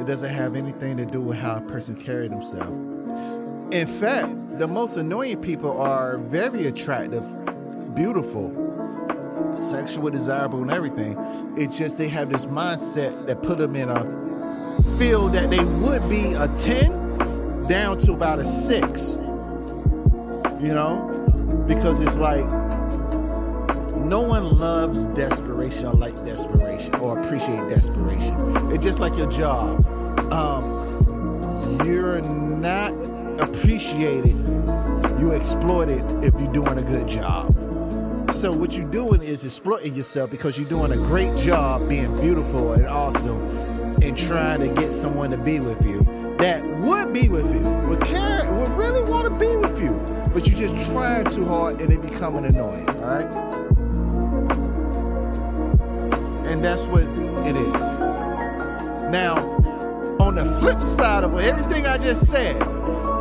It 0.00 0.06
doesn't 0.06 0.30
have 0.30 0.54
anything 0.54 0.96
to 0.98 1.04
do 1.04 1.20
with 1.20 1.38
how 1.38 1.56
a 1.56 1.60
person 1.62 1.96
carry 1.96 2.28
themselves. 2.28 2.70
In 3.74 3.88
fact, 3.88 4.58
the 4.58 4.68
most 4.68 4.96
annoying 4.96 5.40
people 5.42 5.80
are 5.80 6.16
very 6.16 6.66
attractive, 6.66 7.24
beautiful, 7.96 8.52
sexually 9.54 10.12
desirable, 10.12 10.62
and 10.62 10.70
everything. 10.70 11.16
It's 11.56 11.76
just 11.76 11.98
they 11.98 12.08
have 12.08 12.30
this 12.30 12.44
mindset 12.46 13.26
that 13.26 13.42
put 13.42 13.58
them 13.58 13.74
in 13.74 13.88
a 13.88 14.04
field 14.96 15.32
that 15.32 15.50
they 15.50 15.64
would 15.64 16.08
be 16.08 16.34
a 16.34 16.46
10 16.56 17.66
down 17.66 17.98
to 17.98 18.12
about 18.12 18.38
a 18.38 18.44
6. 18.44 19.18
You 20.62 20.74
know? 20.74 21.64
Because 21.66 22.00
it's 22.00 22.16
like 22.16 22.44
no 23.96 24.20
one 24.20 24.58
loves 24.58 25.06
desperation 25.08 25.86
or 25.86 25.94
like 25.94 26.14
desperation 26.24 26.94
or 26.96 27.18
appreciate 27.18 27.68
desperation. 27.68 28.70
It's 28.70 28.84
just 28.84 29.00
like 29.00 29.16
your 29.16 29.30
job. 29.30 29.86
Um, 30.32 31.80
you're 31.84 32.20
not 32.20 32.92
appreciated, 33.40 34.36
you 35.18 35.32
exploit 35.32 35.88
it 35.88 36.04
if 36.24 36.34
you're 36.40 36.52
doing 36.52 36.78
a 36.78 36.82
good 36.82 37.08
job. 37.08 37.52
So 38.30 38.52
what 38.52 38.72
you're 38.72 38.90
doing 38.90 39.22
is 39.22 39.44
exploiting 39.44 39.94
yourself 39.94 40.30
because 40.30 40.58
you're 40.58 40.68
doing 40.68 40.92
a 40.92 40.96
great 40.96 41.36
job 41.38 41.88
being 41.88 42.20
beautiful 42.20 42.72
and 42.72 42.86
awesome 42.86 43.40
and 44.02 44.16
trying 44.16 44.60
to 44.60 44.68
get 44.80 44.92
someone 44.92 45.30
to 45.30 45.38
be 45.38 45.60
with 45.60 45.84
you 45.84 46.01
that 46.42 46.64
would 46.80 47.12
be 47.12 47.28
with 47.28 47.54
you, 47.54 47.60
would 47.60 48.00
care, 48.00 48.52
would 48.52 48.72
really 48.72 49.08
want 49.08 49.28
to 49.28 49.30
be 49.38 49.54
with 49.54 49.80
you, 49.80 49.92
but 50.34 50.44
you're 50.44 50.58
just 50.58 50.90
trying 50.90 51.24
too 51.26 51.44
hard 51.44 51.80
and 51.80 51.92
it 51.92 52.02
becoming 52.02 52.44
annoying, 52.44 52.88
all 52.88 52.96
right? 52.96 53.32
And 56.44 56.64
that's 56.64 56.84
what 56.86 57.02
it 57.02 57.56
is. 57.56 57.82
Now, 59.12 59.36
on 60.18 60.34
the 60.34 60.44
flip 60.58 60.82
side 60.82 61.22
of 61.22 61.38
everything 61.38 61.86
I 61.86 61.96
just 61.96 62.28
said, 62.28 62.56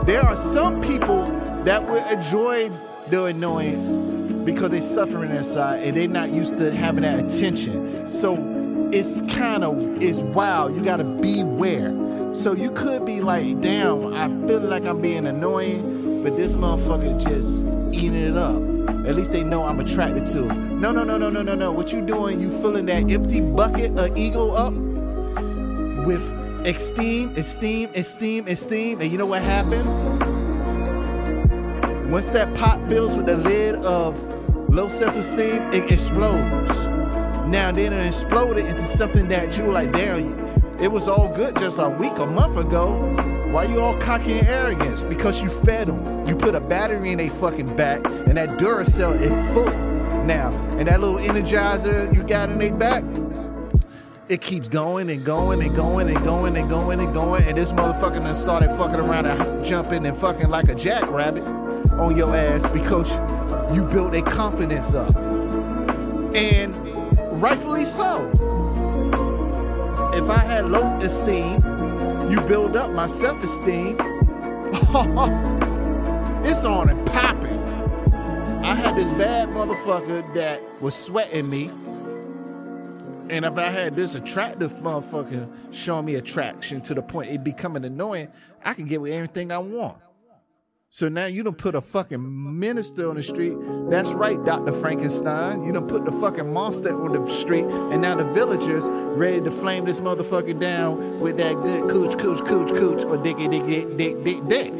there 0.07 0.21
are 0.23 0.35
some 0.35 0.81
people 0.81 1.25
that 1.63 1.85
will 1.85 2.03
enjoy 2.09 2.71
the 3.09 3.25
annoyance 3.25 3.97
because 4.45 4.71
they're 4.71 4.81
suffering 4.81 5.29
inside 5.29 5.83
and 5.83 5.95
they're 5.95 6.07
not 6.07 6.31
used 6.31 6.57
to 6.57 6.71
having 6.71 7.03
that 7.03 7.19
attention. 7.19 8.09
So 8.09 8.35
it's 8.93 9.21
kind 9.33 9.63
of 9.63 10.01
it's 10.01 10.19
wild. 10.19 10.75
You 10.75 10.83
gotta 10.83 11.03
beware. 11.03 11.95
So 12.33 12.53
you 12.53 12.71
could 12.71 13.05
be 13.05 13.21
like, 13.21 13.61
damn, 13.61 14.13
I 14.13 14.27
feel 14.47 14.61
like 14.61 14.85
I'm 14.85 15.01
being 15.01 15.25
annoying, 15.25 16.23
but 16.23 16.37
this 16.37 16.55
motherfucker 16.57 17.21
just 17.21 17.65
eating 17.93 18.15
it 18.15 18.37
up. 18.37 18.61
At 19.05 19.15
least 19.15 19.31
they 19.31 19.43
know 19.43 19.65
I'm 19.65 19.79
attracted 19.79 20.25
to. 20.27 20.45
No, 20.45 20.91
no, 20.91 21.03
no, 21.03 21.17
no, 21.17 21.29
no, 21.29 21.41
no, 21.41 21.55
no. 21.55 21.71
What 21.71 21.91
you 21.91 22.01
doing? 22.01 22.39
You 22.39 22.49
filling 22.61 22.85
that 22.85 23.09
empty 23.09 23.41
bucket 23.41 23.97
of 23.97 24.15
ego 24.17 24.51
up 24.51 24.73
with 26.05 26.21
esteem, 26.65 27.33
esteem, 27.35 27.89
esteem, 27.95 28.47
esteem. 28.47 29.01
And 29.01 29.11
you 29.11 29.17
know 29.17 29.25
what 29.25 29.41
happened? 29.41 29.87
Once 32.11 32.25
that 32.27 32.53
pot 32.55 32.79
fills 32.89 33.15
with 33.15 33.25
the 33.25 33.37
lid 33.37 33.75
of 33.75 34.21
low 34.69 34.89
self-esteem, 34.89 35.73
it 35.73 35.91
explodes. 35.91 36.90
Now 37.51 37.69
then 37.69 37.91
it 37.91 38.05
exploded 38.05 38.65
into 38.65 38.85
something 38.85 39.27
that 39.27 39.57
you 39.57 39.65
were 39.65 39.73
like, 39.73 39.91
damn, 39.91 40.39
it 40.79 40.89
was 40.89 41.09
all 41.09 41.35
good 41.35 41.57
just 41.59 41.79
a 41.79 41.89
week, 41.89 42.17
a 42.17 42.25
month 42.25 42.55
ago. 42.55 42.95
Why 43.51 43.65
you 43.65 43.81
all 43.81 43.97
cocky 43.97 44.39
and 44.39 44.47
arrogant? 44.47 45.09
Because 45.09 45.41
you 45.41 45.49
fed 45.49 45.89
them. 45.89 46.25
You 46.25 46.37
put 46.37 46.55
a 46.55 46.61
battery 46.61 47.11
in 47.11 47.17
their 47.17 47.29
fucking 47.29 47.75
back, 47.75 48.05
and 48.05 48.37
that 48.37 48.57
Duracell 48.57 49.19
is 49.19 49.53
full 49.53 49.69
now. 50.23 50.53
And 50.77 50.87
that 50.87 51.01
little 51.01 51.17
energizer 51.17 52.15
you 52.15 52.23
got 52.23 52.49
in 52.49 52.57
their 52.57 52.73
back, 52.73 53.03
it 54.29 54.39
keeps 54.39 54.69
going 54.69 55.09
and 55.09 55.25
going 55.25 55.61
and 55.61 55.75
going 55.75 56.07
and 56.07 56.23
going 56.23 56.55
and 56.55 56.69
going 56.69 57.01
and 57.01 57.13
going. 57.13 57.43
And 57.43 57.57
this 57.57 57.73
motherfucker 57.73 58.21
done 58.21 58.33
started 58.33 58.69
fucking 58.77 59.01
around 59.01 59.25
and 59.25 59.65
jumping 59.65 60.05
and 60.05 60.17
fucking 60.17 60.47
like 60.47 60.69
a 60.69 60.75
jackrabbit 60.75 61.43
on 61.43 62.15
your 62.15 62.33
ass 62.33 62.69
because 62.69 63.11
you 63.75 63.83
built 63.83 64.15
a 64.15 64.21
confidence 64.21 64.95
up. 64.95 65.13
And 66.33 66.90
rightfully 67.41 67.85
so. 67.85 68.29
If 70.13 70.29
I 70.29 70.37
had 70.37 70.69
low 70.69 70.97
esteem, 70.99 71.55
you 72.29 72.39
build 72.41 72.77
up 72.77 72.91
my 72.91 73.07
self 73.07 73.43
esteem. 73.43 73.97
it's 76.45 76.63
on 76.63 76.89
and 76.89 77.07
popping. 77.07 77.59
I 78.63 78.75
had 78.75 78.95
this 78.95 79.09
bad 79.17 79.49
motherfucker 79.49 80.33
that 80.35 80.61
was 80.79 80.93
sweating 80.95 81.49
me. 81.49 81.71
And 83.29 83.43
if 83.45 83.57
I 83.57 83.69
had 83.71 83.95
this 83.95 84.13
attractive 84.13 84.73
motherfucker 84.73 85.49
showing 85.73 86.05
me 86.05 86.15
attraction 86.15 86.81
to 86.81 86.93
the 86.93 87.01
point 87.01 87.31
it 87.31 87.43
becoming 87.43 87.83
annoying, 87.85 88.27
I 88.63 88.73
can 88.75 88.85
get 88.85 89.01
with 89.01 89.13
anything 89.13 89.51
I 89.51 89.57
want. 89.57 89.97
So 90.93 91.07
now 91.07 91.25
you 91.25 91.41
don't 91.41 91.57
put 91.57 91.73
a 91.73 91.79
fucking 91.79 92.59
minister 92.59 93.09
on 93.09 93.15
the 93.15 93.23
street. 93.23 93.55
That's 93.89 94.11
right, 94.11 94.43
Dr. 94.43 94.73
Frankenstein. 94.73 95.63
You 95.63 95.71
don't 95.71 95.87
put 95.87 96.03
the 96.03 96.11
fucking 96.11 96.51
monster 96.51 96.93
on 96.93 97.13
the 97.13 97.33
street, 97.33 97.63
and 97.63 98.01
now 98.01 98.15
the 98.15 98.25
villagers 98.25 98.89
ready 98.89 99.39
to 99.39 99.51
flame 99.51 99.85
this 99.85 100.01
motherfucker 100.01 100.59
down 100.59 101.21
with 101.21 101.37
that 101.37 101.53
good 101.63 101.89
cooch, 101.89 102.19
cooch, 102.19 102.45
cooch, 102.45 102.73
cooch, 102.73 103.05
or 103.05 103.15
dicky, 103.15 103.47
dicky, 103.47 103.85
dick, 103.95 104.21
dick, 104.25 104.45
dick. 104.49 104.73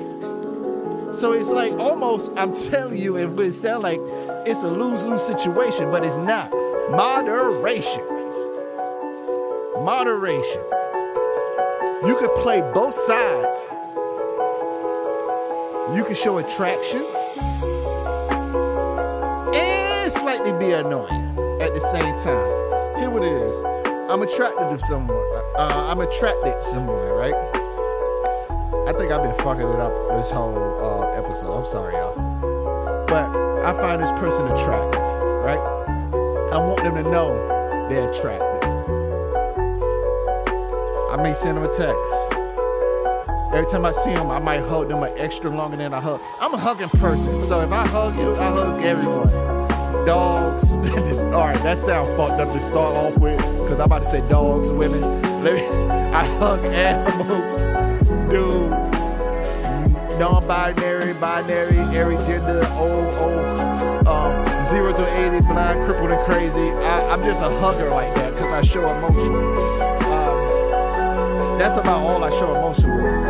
So 1.15 1.32
it's 1.32 1.50
like 1.50 1.71
almost, 1.80 2.30
I'm 2.36 2.54
telling 2.56 3.00
you, 3.00 3.15
it 3.15 3.28
would 3.28 3.54
sound 3.54 3.82
like 3.84 4.02
it's 4.45 4.63
a 4.63 4.67
lose 4.67 5.06
lose 5.06 5.21
situation, 5.21 5.91
but 5.91 6.06
it's 6.06 6.17
not. 6.17 6.52
Moderation. 6.91 8.04
Moderation. 9.86 10.62
You 12.06 12.17
could 12.19 12.36
play 12.36 12.60
both 12.74 12.95
sides 12.95 13.71
you 15.95 16.06
can 16.06 16.15
show 16.15 16.38
attraction 16.38 17.06
and 19.54 20.12
slightly 20.12 20.54
be 20.54 20.71
annoying 20.71 21.38
at 21.62 21.73
the 21.73 21.80
same 21.91 22.15
time. 22.17 22.99
Here 22.99 23.17
it 23.17 23.23
is. 23.23 23.62
I'm 24.10 24.21
attracted 24.21 24.69
to 24.69 24.80
someone. 24.80 25.17
Uh, 25.58 25.88
I'm 25.89 25.99
attracted 25.99 26.63
somewhere, 26.63 27.13
right? 27.13 27.34
I 28.88 28.93
think 28.93 29.12
I've 29.12 29.21
been 29.21 29.36
fucking 29.36 29.67
it 29.67 29.80
up 29.80 29.91
this 30.17 30.30
whole 30.30 30.58
uh, 30.84 31.12
episode. 31.12 31.58
I'm 31.58 31.65
sorry, 31.65 31.93
y'all. 31.93 32.15
But 33.08 33.36
I 33.65 33.73
find 33.73 34.01
this 34.01 34.12
person 34.12 34.47
attractive, 34.47 35.01
right? 35.43 35.60
I 36.54 36.58
want 36.58 36.84
them 36.84 36.95
to 36.95 37.04
know 37.04 37.88
they're 37.89 38.10
attractive. 38.10 38.47
I 41.12 41.21
may 41.21 41.34
send 41.34 41.58
them 41.58 41.65
a 41.65 41.71
text. 41.71 42.40
Every 43.54 43.66
time 43.66 43.84
I 43.84 43.92
see 43.92 44.14
them, 44.14 44.32
I 44.32 44.40
might 44.40 44.62
hug 44.62 44.88
them 44.88 45.04
an 45.04 45.12
extra 45.18 45.54
longer 45.54 45.76
than 45.76 45.94
I 45.94 46.00
hug. 46.00 46.22
I'm 46.40 46.54
a 46.54 46.58
hugging 46.58 46.88
person, 46.88 47.38
so 47.38 47.60
if 47.60 47.70
I 47.70 47.86
hug 47.86 48.18
you, 48.18 48.34
I 48.38 48.46
hug 48.46 48.82
everyone. 48.82 49.28
Dogs. 50.06 50.72
All 51.36 51.48
right, 51.48 51.62
that 51.62 51.78
sounds 51.78 52.16
fucked 52.16 52.40
up 52.40 52.54
to 52.54 52.60
start 52.62 52.96
off 52.96 53.18
with, 53.18 53.38
because 53.62 53.82
I'm 53.82 53.88
about 53.88 54.04
to 54.04 54.10
say 54.10 54.22
dogs, 54.30 54.72
women. 54.72 55.02
Let 55.44 55.56
me, 55.56 55.66
I 55.68 56.24
hug 56.38 56.64
animals, 56.64 57.58
dudes, 58.32 58.94
non-binary, 60.18 61.12
binary, 61.16 61.78
every 61.98 62.16
gender, 62.26 62.66
old, 62.78 63.14
old, 63.16 64.08
um, 64.08 64.64
zero 64.64 64.94
to 64.94 65.20
eighty, 65.20 65.42
blind, 65.42 65.84
crippled, 65.84 66.12
and 66.12 66.22
crazy. 66.22 66.70
I, 66.72 67.10
I'm 67.10 67.22
just 67.22 67.42
a 67.42 67.50
hugger 67.60 67.90
like 67.90 68.16
that 68.16 68.34
because 68.34 68.50
I 68.50 68.62
show 68.62 68.90
emotion. 68.96 69.36
Um, 70.06 71.58
that's 71.60 71.78
about 71.78 72.00
all 72.00 72.24
I 72.24 72.30
show 72.32 72.56
emotion 72.56 72.96
with 72.96 73.21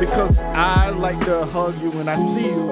because 0.00 0.40
I 0.40 0.90
like 0.90 1.18
to 1.24 1.44
hug 1.46 1.80
you 1.82 1.90
when 1.90 2.08
I 2.08 2.16
see 2.16 2.46
you. 2.46 2.70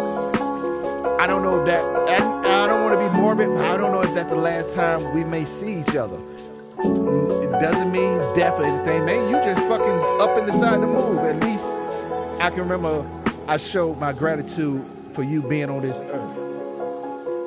I 1.19 1.27
don't 1.27 1.43
know 1.43 1.61
if 1.61 1.67
that, 1.67 1.85
and 2.09 2.47
I 2.47 2.67
don't 2.69 2.85
want 2.85 3.01
to 3.01 3.09
be 3.09 3.17
morbid, 3.17 3.51
I 3.59 3.77
don't 3.77 3.91
know 3.91 4.03
if 4.03 4.15
that's 4.15 4.31
the 4.31 4.37
last 4.37 4.75
time 4.75 5.13
we 5.13 5.25
may 5.25 5.45
see 5.45 5.81
each 5.81 5.97
other. 5.97 6.19
It 6.79 7.61
doesn't 7.61 7.91
mean 7.91 8.19
death 8.35 8.61
or 8.61 8.65
anything, 8.65 9.05
man. 9.07 9.29
You 9.29 9.37
just 9.43 9.61
fucking 9.63 10.21
up 10.21 10.37
and 10.37 10.47
decide 10.47 10.81
to 10.81 10.87
move. 10.87 11.19
At 11.21 11.41
least 11.41 11.81
I 12.39 12.51
can 12.51 12.61
remember 12.61 13.05
I 13.49 13.57
showed 13.57 13.99
my 13.99 14.13
gratitude 14.13 14.85
for 15.13 15.23
you 15.23 15.43
being 15.43 15.71
on 15.71 15.83
this 15.83 16.01
earth 16.01 16.37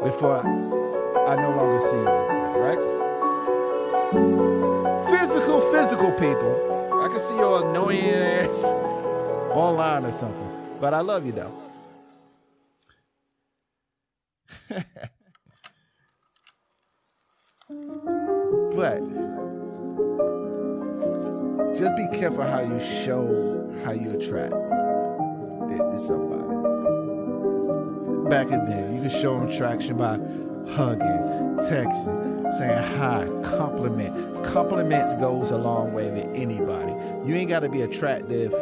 before 0.04 0.38
I, 0.38 1.32
I 1.32 1.36
no 1.36 1.56
longer 1.56 1.80
see 1.80 1.96
you, 1.96 2.06
right? 2.58 2.80
Physical, 5.10 5.62
physical 5.72 6.12
people. 6.13 7.00
I 7.02 7.08
can 7.08 7.20
see 7.20 7.36
your 7.36 7.70
annoying 7.70 8.15
ass 8.15 8.74
online 9.52 10.06
or 10.06 10.12
something. 10.12 10.78
But 10.80 10.94
I 10.94 11.02
love 11.02 11.26
you 11.26 11.32
though. 11.34 11.54
but 18.76 19.00
just 21.76 21.96
be 21.96 22.08
careful 22.18 22.44
how 22.44 22.62
you 22.62 22.80
show 22.80 23.82
how 23.84 23.92
you 23.92 24.12
attract 24.12 24.54
somebody. 26.00 26.50
Back 28.30 28.48
in 28.52 28.66
then, 28.66 28.96
you 28.96 29.02
could 29.02 29.12
show 29.12 29.40
them 29.40 29.50
attraction 29.50 29.98
by 29.98 30.18
hugging, 30.76 31.58
texting, 31.68 32.52
saying 32.52 32.98
hi, 32.98 33.28
compliment. 33.44 34.46
Compliments 34.46 35.14
goes 35.16 35.52
a 35.52 35.58
long 35.58 35.94
way 35.94 36.10
with 36.12 36.28
anybody. 36.36 36.92
You 37.28 37.36
ain't 37.36 37.50
got 37.50 37.62
to 37.62 37.70
be 37.70 37.82
attractive 37.82 38.54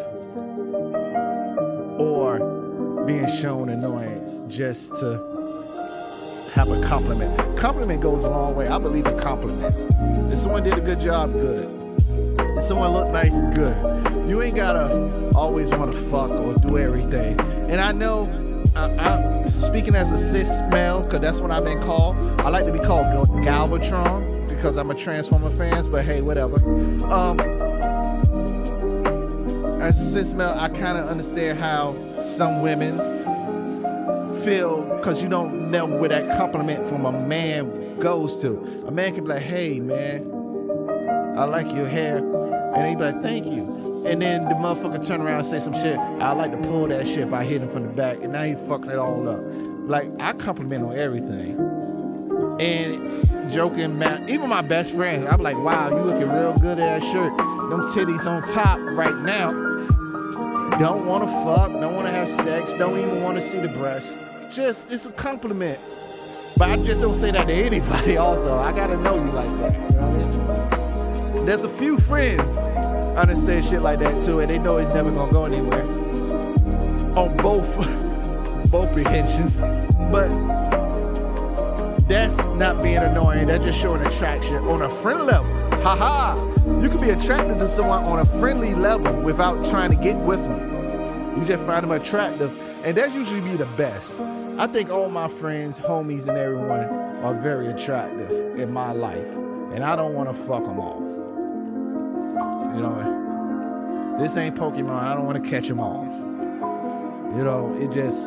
or 2.00 3.04
being 3.06 3.28
shown 3.28 3.70
annoyance 3.70 4.42
just 4.48 4.96
to 4.98 5.38
have 6.54 6.72
a 6.72 6.82
compliment. 6.84 7.58
Compliment 7.58 8.02
goes 8.02 8.24
a 8.24 8.30
long 8.30 8.56
way. 8.56 8.68
I 8.68 8.78
believe 8.78 9.06
in 9.06 9.18
compliments. 9.18 9.86
If 10.34 10.40
someone 10.40 10.64
did 10.64 10.74
a 10.74 10.82
good 10.82 11.00
job, 11.00 11.34
good. 11.34 11.70
If 12.58 12.64
someone 12.64 12.92
looked 12.94 13.12
nice, 13.12 13.42
good. 13.54 13.76
You 14.28 14.42
ain't 14.42 14.56
gotta 14.56 15.32
always 15.36 15.72
want 15.72 15.92
to 15.92 15.98
fuck 15.98 16.32
or 16.32 16.56
do 16.56 16.78
everything. 16.78 17.40
And 17.70 17.80
I 17.80 17.92
know, 17.92 18.24
I, 18.76 18.90
am 19.14 19.50
speaking 19.50 19.96
as 19.96 20.12
a 20.12 20.18
cis 20.18 20.62
male, 20.70 21.04
because 21.04 21.22
that's 21.22 21.40
what 21.40 21.52
I've 21.52 21.64
been 21.64 21.82
called. 21.82 22.18
I 22.42 22.50
like 22.50 22.66
to 22.66 22.74
be 22.74 22.80
called 22.80 23.06
Galvatron 23.46 24.50
because 24.50 24.78
I'm 24.78 24.90
a 24.90 24.96
Transformer 24.96 25.52
fan, 25.52 25.90
but 25.92 26.04
hey, 26.04 26.22
whatever. 26.22 26.56
Um, 27.12 27.40
as 29.88 29.98
a 30.02 30.12
cis 30.12 30.34
male, 30.34 30.54
I 30.58 30.68
kind 30.68 30.98
of 30.98 31.08
understand 31.08 31.60
how 31.60 31.96
some 32.22 32.62
women 32.62 32.98
feel 34.44 34.84
because 34.98 35.24
you 35.24 35.30
don't 35.30 35.72
know 35.72 35.86
where 35.86 36.10
that 36.10 36.38
compliment 36.38 36.86
from 36.88 37.06
a 37.06 37.12
man 37.14 37.98
goes 37.98 38.42
to. 38.42 38.84
A 38.86 38.92
man 38.92 39.16
can 39.16 39.24
be 39.24 39.30
like, 39.30 39.44
hey, 39.44 39.80
man, 39.80 40.30
I 41.38 41.46
like 41.46 41.74
your 41.74 41.88
hair. 41.88 42.18
And 42.18 42.86
he 42.86 42.96
be 42.96 43.02
like, 43.02 43.22
thank 43.22 43.46
you. 43.46 44.04
And 44.06 44.22
then 44.22 44.44
the 44.44 44.56
motherfucker 44.56 45.06
turn 45.08 45.22
around 45.22 45.38
and 45.38 45.46
say 45.46 45.60
some 45.60 45.74
shit. 45.74 45.98
I 45.98 46.34
like 46.34 46.52
to 46.52 46.58
pull 46.58 46.88
that 46.90 47.08
shit 47.08 47.20
if 47.20 47.34
I 47.34 47.46
hit 47.46 47.62
him 47.62 47.70
from 47.70 47.84
the 47.84 47.94
back. 47.94 48.18
And 48.22 48.34
now 48.34 48.44
he 48.44 48.56
fucked 48.56 48.88
it 48.88 49.00
all 49.00 49.30
up. 49.30 49.40
Like, 49.42 50.12
I 50.20 50.34
compliment 50.34 50.84
on 50.84 50.98
everything. 50.98 51.58
And 52.60 53.52
joking, 53.54 53.98
man, 53.98 54.30
even 54.30 54.50
my 54.50 54.62
best 54.62 54.94
friend, 54.94 55.30
I'm 55.30 55.42
like, 55.42 55.58
wow, 55.58 55.90
you 55.90 56.04
looking 56.04 56.30
real 56.30 56.58
good 56.60 56.78
in 56.78 56.86
that 56.86 57.02
shirt. 57.02 57.38
Them 57.38 57.84
titties 57.84 58.26
on 58.26 58.46
top 58.48 58.80
right 58.82 59.16
now. 59.20 59.67
Don't 60.80 61.08
want 61.08 61.24
to 61.24 61.32
fuck, 61.44 61.72
don't 61.72 61.96
want 61.96 62.06
to 62.06 62.12
have 62.12 62.30
sex, 62.30 62.76
don't 62.76 63.00
even 63.00 63.24
want 63.24 63.36
to 63.36 63.42
see 63.42 63.60
the 63.60 63.68
breast. 63.68 64.16
Just, 64.52 64.92
it's 64.92 65.08
a 65.08 65.12
compliment. 65.12 65.80
But 66.56 66.70
I 66.70 66.78
just 66.78 67.02
don't 67.02 67.16
say 67.16 67.32
that 67.32 67.48
to 67.48 67.54
anybody, 67.54 68.18
also. 68.18 68.56
I 68.60 68.72
gotta 68.74 68.96
know 68.96 69.16
you 69.16 69.32
like 69.32 69.50
that. 69.58 69.74
You 69.74 69.80
know 69.80 70.08
what 70.08 71.32
I 71.32 71.34
mean? 71.34 71.46
There's 71.48 71.64
a 71.64 71.70
few 71.70 71.98
friends 71.98 72.60
I 72.60 73.26
done 73.26 73.36
said 73.36 73.64
shit 73.64 73.82
like 73.82 73.98
that 74.00 74.22
too, 74.22 74.42
and 74.42 74.50
they 74.52 74.60
know 74.60 74.78
it's 74.78 74.94
never 74.94 75.10
gonna 75.10 75.32
go 75.32 75.46
anywhere. 75.46 75.82
On 77.18 77.36
both 77.38 77.76
both 78.70 78.94
prehensions. 78.94 79.60
But 80.12 80.30
that's 82.08 82.46
not 82.50 82.84
being 82.84 82.98
annoying, 82.98 83.48
that's 83.48 83.66
just 83.66 83.80
showing 83.80 84.06
attraction 84.06 84.58
on 84.68 84.84
a 84.84 84.90
friendly 84.90 85.26
level. 85.26 85.52
Haha! 85.82 86.36
You 86.80 86.88
can 86.88 87.02
be 87.02 87.10
attracted 87.10 87.58
to 87.58 87.68
someone 87.68 88.04
on 88.04 88.20
a 88.20 88.26
friendly 88.26 88.76
level 88.76 89.12
without 89.22 89.66
trying 89.66 89.90
to 89.90 89.98
get 89.98 90.16
with 90.18 90.44
them. 90.44 90.67
You 91.38 91.46
just 91.46 91.64
find 91.66 91.84
them 91.84 91.92
attractive, 91.92 92.52
and 92.84 92.98
that's 92.98 93.14
usually 93.14 93.42
be 93.42 93.56
the 93.56 93.68
best. 93.78 94.20
I 94.58 94.66
think 94.66 94.90
all 94.90 95.08
my 95.08 95.28
friends, 95.28 95.80
homies, 95.80 96.28
and 96.28 96.36
everyone 96.36 96.86
are 97.24 97.36
very 97.36 97.68
attractive 97.68 98.58
in 98.60 98.72
my 98.72 98.92
life, 98.92 99.30
and 99.72 99.84
I 99.84 99.96
don't 99.96 100.16
want 100.16 100.30
to 100.30 100.34
fuck 100.34 100.66
them 100.66 100.80
off. 100.80 101.00
You 102.76 102.82
know, 102.82 104.18
this 104.20 104.36
ain't 104.36 104.56
Pokemon. 104.56 105.04
I 105.04 105.14
don't 105.14 105.28
want 105.28 105.44
to 105.44 105.48
catch 105.48 105.68
them 105.68 105.80
all. 105.80 106.06
You 107.38 107.44
know, 107.44 107.78
it 107.80 107.92
just 107.92 108.26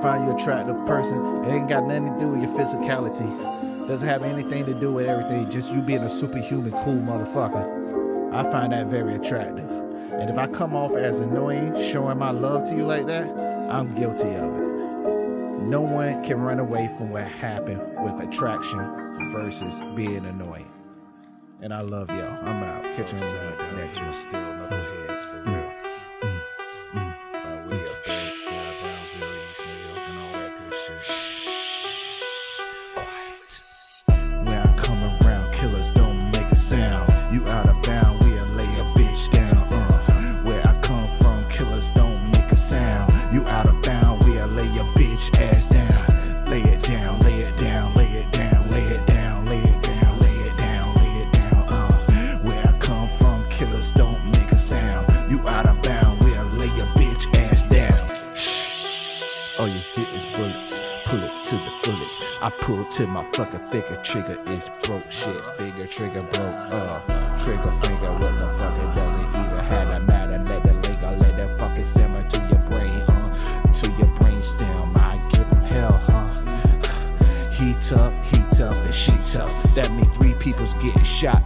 find 0.00 0.24
you 0.24 0.34
attractive 0.34 0.86
person. 0.86 1.44
It 1.44 1.52
ain't 1.52 1.68
got 1.68 1.84
nothing 1.84 2.14
to 2.14 2.18
do 2.18 2.28
with 2.28 2.42
your 2.42 2.58
physicality. 2.58 3.88
Doesn't 3.88 4.08
have 4.08 4.22
anything 4.22 4.64
to 4.64 4.72
do 4.72 4.90
with 4.90 5.06
everything. 5.06 5.50
Just 5.50 5.70
you 5.70 5.82
being 5.82 6.02
a 6.02 6.08
superhuman, 6.08 6.72
cool 6.82 6.96
motherfucker. 6.96 8.32
I 8.32 8.50
find 8.50 8.72
that 8.72 8.86
very 8.86 9.16
attractive. 9.16 9.81
And 10.20 10.30
if 10.30 10.38
I 10.38 10.46
come 10.46 10.74
off 10.74 10.94
as 10.94 11.20
annoying, 11.20 11.74
showing 11.82 12.18
my 12.18 12.30
love 12.30 12.64
to 12.64 12.74
you 12.74 12.84
like 12.84 13.06
that, 13.06 13.28
I'm 13.70 13.94
guilty 13.94 14.34
of 14.34 14.56
it. 14.56 14.72
No 15.62 15.80
one 15.80 16.22
can 16.22 16.40
run 16.40 16.58
away 16.58 16.88
from 16.98 17.10
what 17.10 17.24
happened 17.24 17.80
with 18.04 18.28
attraction 18.28 18.78
versus 19.32 19.80
being 19.94 20.24
annoying. 20.26 20.70
And 21.62 21.72
I 21.72 21.80
love 21.80 22.08
y'all. 22.10 22.38
I'm 22.44 22.62
out. 22.62 22.82
Catch 22.96 23.12
you 23.12 23.18
next 23.76 23.98
one. 23.98 24.11
My 63.08 63.24
fucking 63.32 63.60
figure 63.60 63.96
trigger 64.02 64.38
is 64.46 64.70
broke. 64.84 65.10
Shit, 65.10 65.40
figure 65.58 65.86
trigger 65.86 66.22
broke. 66.22 66.72
Uh, 66.72 67.00
trigger 67.42 67.72
finger, 67.74 68.12
what 68.12 68.38
the 68.38 68.48
fuck 68.58 68.76
it 68.78 68.94
doesn't 68.94 69.24
even 69.24 69.64
have 69.64 69.88
a 69.88 70.00
matter. 70.00 70.38
Let 70.38 70.64
the 70.64 70.88
link, 70.88 71.02
I 71.04 71.16
let 71.16 71.38
that 71.38 71.58
fucking 71.58 71.84
simmer 71.84 72.22
to 72.22 72.38
your 72.48 72.62
brain, 72.70 73.02
huh? 73.06 73.26
To 73.72 73.92
your 73.92 74.14
brain 74.18 74.38
stem, 74.40 74.92
I 74.96 75.14
give 75.32 75.48
them 75.50 75.62
hell, 75.70 76.00
huh? 76.06 76.26
He 77.52 77.74
tough, 77.74 78.14
he 78.30 78.38
tough, 78.56 78.76
and 78.84 78.92
she 78.92 79.12
tough. 79.24 79.74
That 79.74 79.90
mean 79.92 80.04
three 80.12 80.34
people's 80.34 80.74
getting 80.74 81.02
shot 81.04 81.42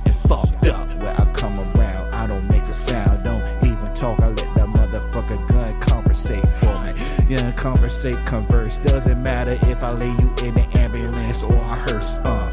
conversate, 7.57 8.17
converse. 8.27 8.79
Doesn't 8.79 9.23
matter 9.23 9.59
if 9.63 9.83
I 9.83 9.91
lay 9.91 10.09
you 10.09 10.29
in 10.45 10.55
the 10.55 10.69
ambulance 10.75 11.45
or 11.45 11.57
a 11.57 11.75
hearse. 11.89 12.19
Uh, 12.19 12.46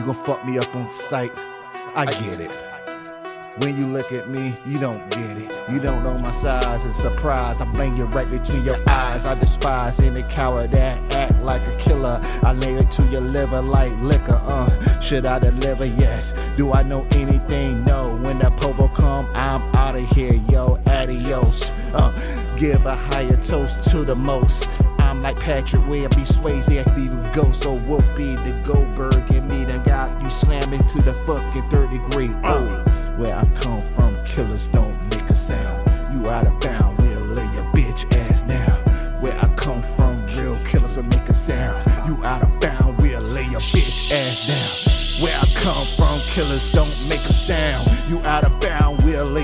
You 0.00 0.06
gon' 0.06 0.14
fuck 0.14 0.46
me 0.46 0.56
up 0.56 0.74
on 0.74 0.90
sight, 0.90 1.30
I 1.94 2.06
get 2.06 2.40
it. 2.40 2.50
When 3.58 3.78
you 3.78 3.86
look 3.86 4.10
at 4.12 4.30
me, 4.30 4.54
you 4.64 4.80
don't 4.80 5.10
get 5.10 5.42
it. 5.42 5.70
You 5.70 5.78
don't 5.78 6.02
know 6.02 6.16
my 6.16 6.30
size 6.30 6.86
and 6.86 6.94
surprise. 6.94 7.60
I 7.60 7.70
bang 7.72 7.94
you 7.94 8.06
right 8.06 8.30
between 8.30 8.64
your 8.64 8.78
eyes. 8.88 9.26
I 9.26 9.38
despise 9.38 10.00
any 10.00 10.22
coward 10.22 10.70
that 10.70 10.96
act 11.14 11.42
like 11.42 11.68
a 11.68 11.76
killer. 11.76 12.18
I 12.42 12.52
lay 12.52 12.76
it 12.76 12.90
to 12.92 13.02
your 13.08 13.20
liver 13.20 13.60
like 13.60 13.94
liquor. 13.98 14.38
Uh, 14.40 15.00
should 15.00 15.26
I 15.26 15.38
deliver? 15.38 15.84
Yes. 15.84 16.32
Do 16.54 16.72
I 16.72 16.82
know 16.82 17.06
anything? 17.10 17.84
No. 17.84 18.04
When 18.22 18.38
that 18.38 18.56
popo 18.58 18.88
come, 18.88 19.30
I'm 19.34 19.60
out 19.74 19.96
of 19.96 20.08
here, 20.12 20.32
yo. 20.48 20.80
Adios. 20.86 21.68
Uh, 21.92 22.10
give 22.58 22.86
a 22.86 22.96
higher 22.96 23.36
toast 23.36 23.90
to 23.90 23.98
the 24.02 24.16
most. 24.16 24.66
I'm 25.10 25.16
like 25.16 25.40
Patrick 25.40 25.82
Where 25.88 26.08
be 26.10 26.22
Swayze 26.22 26.70
if 26.70 26.96
even 26.96 27.20
go. 27.32 27.50
So 27.50 27.74
whoop 27.80 28.06
be 28.16 28.36
the 28.36 28.54
Goldberg 28.64 29.28
and 29.34 29.42
me 29.50 29.64
done 29.64 29.82
got 29.82 30.06
you 30.22 30.30
slamming 30.30 30.86
to 30.86 31.02
the 31.02 31.12
fucking 31.12 31.68
third 31.68 31.90
degree. 31.90 32.30
Oh. 32.44 32.78
Where 33.18 33.34
I 33.34 33.42
come 33.58 33.80
from, 33.80 34.14
killers 34.24 34.68
don't 34.68 34.96
make 35.10 35.28
a 35.28 35.34
sound. 35.34 35.82
You 36.14 36.30
out 36.30 36.46
of 36.46 36.60
bound, 36.60 37.00
we'll 37.00 37.26
lay 37.26 37.42
your 37.58 37.66
bitch 37.74 38.06
ass 38.22 38.44
down. 38.44 38.78
Where 39.20 39.34
I 39.34 39.48
come 39.58 39.80
from, 39.80 40.14
real 40.38 40.54
killers 40.64 40.96
will 40.96 41.02
make 41.10 41.26
a 41.26 41.34
sound. 41.34 41.82
You 42.06 42.22
out 42.22 42.46
of 42.46 42.60
bound, 42.60 43.00
we'll 43.00 43.20
lay 43.20 43.46
your 43.50 43.66
bitch 43.74 44.12
ass 44.12 44.46
down. 44.46 45.26
Where 45.26 45.36
I 45.36 45.44
come 45.58 45.86
from, 45.98 46.20
killers 46.30 46.70
don't 46.70 46.94
make 47.08 47.26
a 47.26 47.32
sound. 47.32 47.90
You 48.08 48.22
out 48.22 48.44
of 48.44 48.59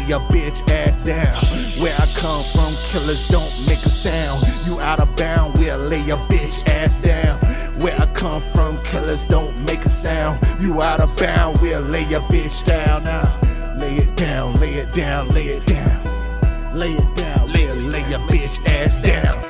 your 0.06 0.20
bitch 0.28 0.68
ass 0.70 1.00
down. 1.00 1.34
Where 1.82 1.94
I 1.94 2.06
come 2.16 2.42
from, 2.54 2.72
killers 2.90 3.28
don't 3.28 3.52
make 3.66 3.84
a 3.84 3.90
sound. 3.90 4.44
You 4.66 4.80
out 4.80 5.00
of 5.00 5.14
bound, 5.16 5.56
we'll 5.58 5.78
lay 5.78 6.02
your 6.02 6.18
bitch 6.28 6.66
ass 6.68 6.98
down. 7.00 7.38
Where 7.80 7.98
I 8.00 8.06
come 8.06 8.40
from, 8.52 8.76
killers 8.84 9.26
don't 9.26 9.56
make 9.64 9.84
a 9.84 9.90
sound. 9.90 10.40
You 10.60 10.80
out 10.82 11.00
of 11.00 11.16
bound, 11.16 11.60
we'll 11.60 11.80
lay 11.80 12.04
your 12.04 12.22
bitch 12.22 12.64
down. 12.64 13.02
Now, 13.04 13.78
lay 13.78 13.96
it 13.96 14.16
down, 14.16 14.54
lay 14.54 14.72
it 14.72 14.92
down, 14.92 15.28
lay 15.28 15.46
it 15.46 15.66
down. 15.66 16.78
Lay 16.78 16.92
it 16.92 17.16
down, 17.16 17.52
lay, 17.52 17.72
lay 17.72 18.10
your 18.10 18.20
bitch 18.20 18.64
ass 18.66 18.98
down. 18.98 19.42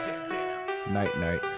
Night, 0.92 1.18
night. 1.18 1.55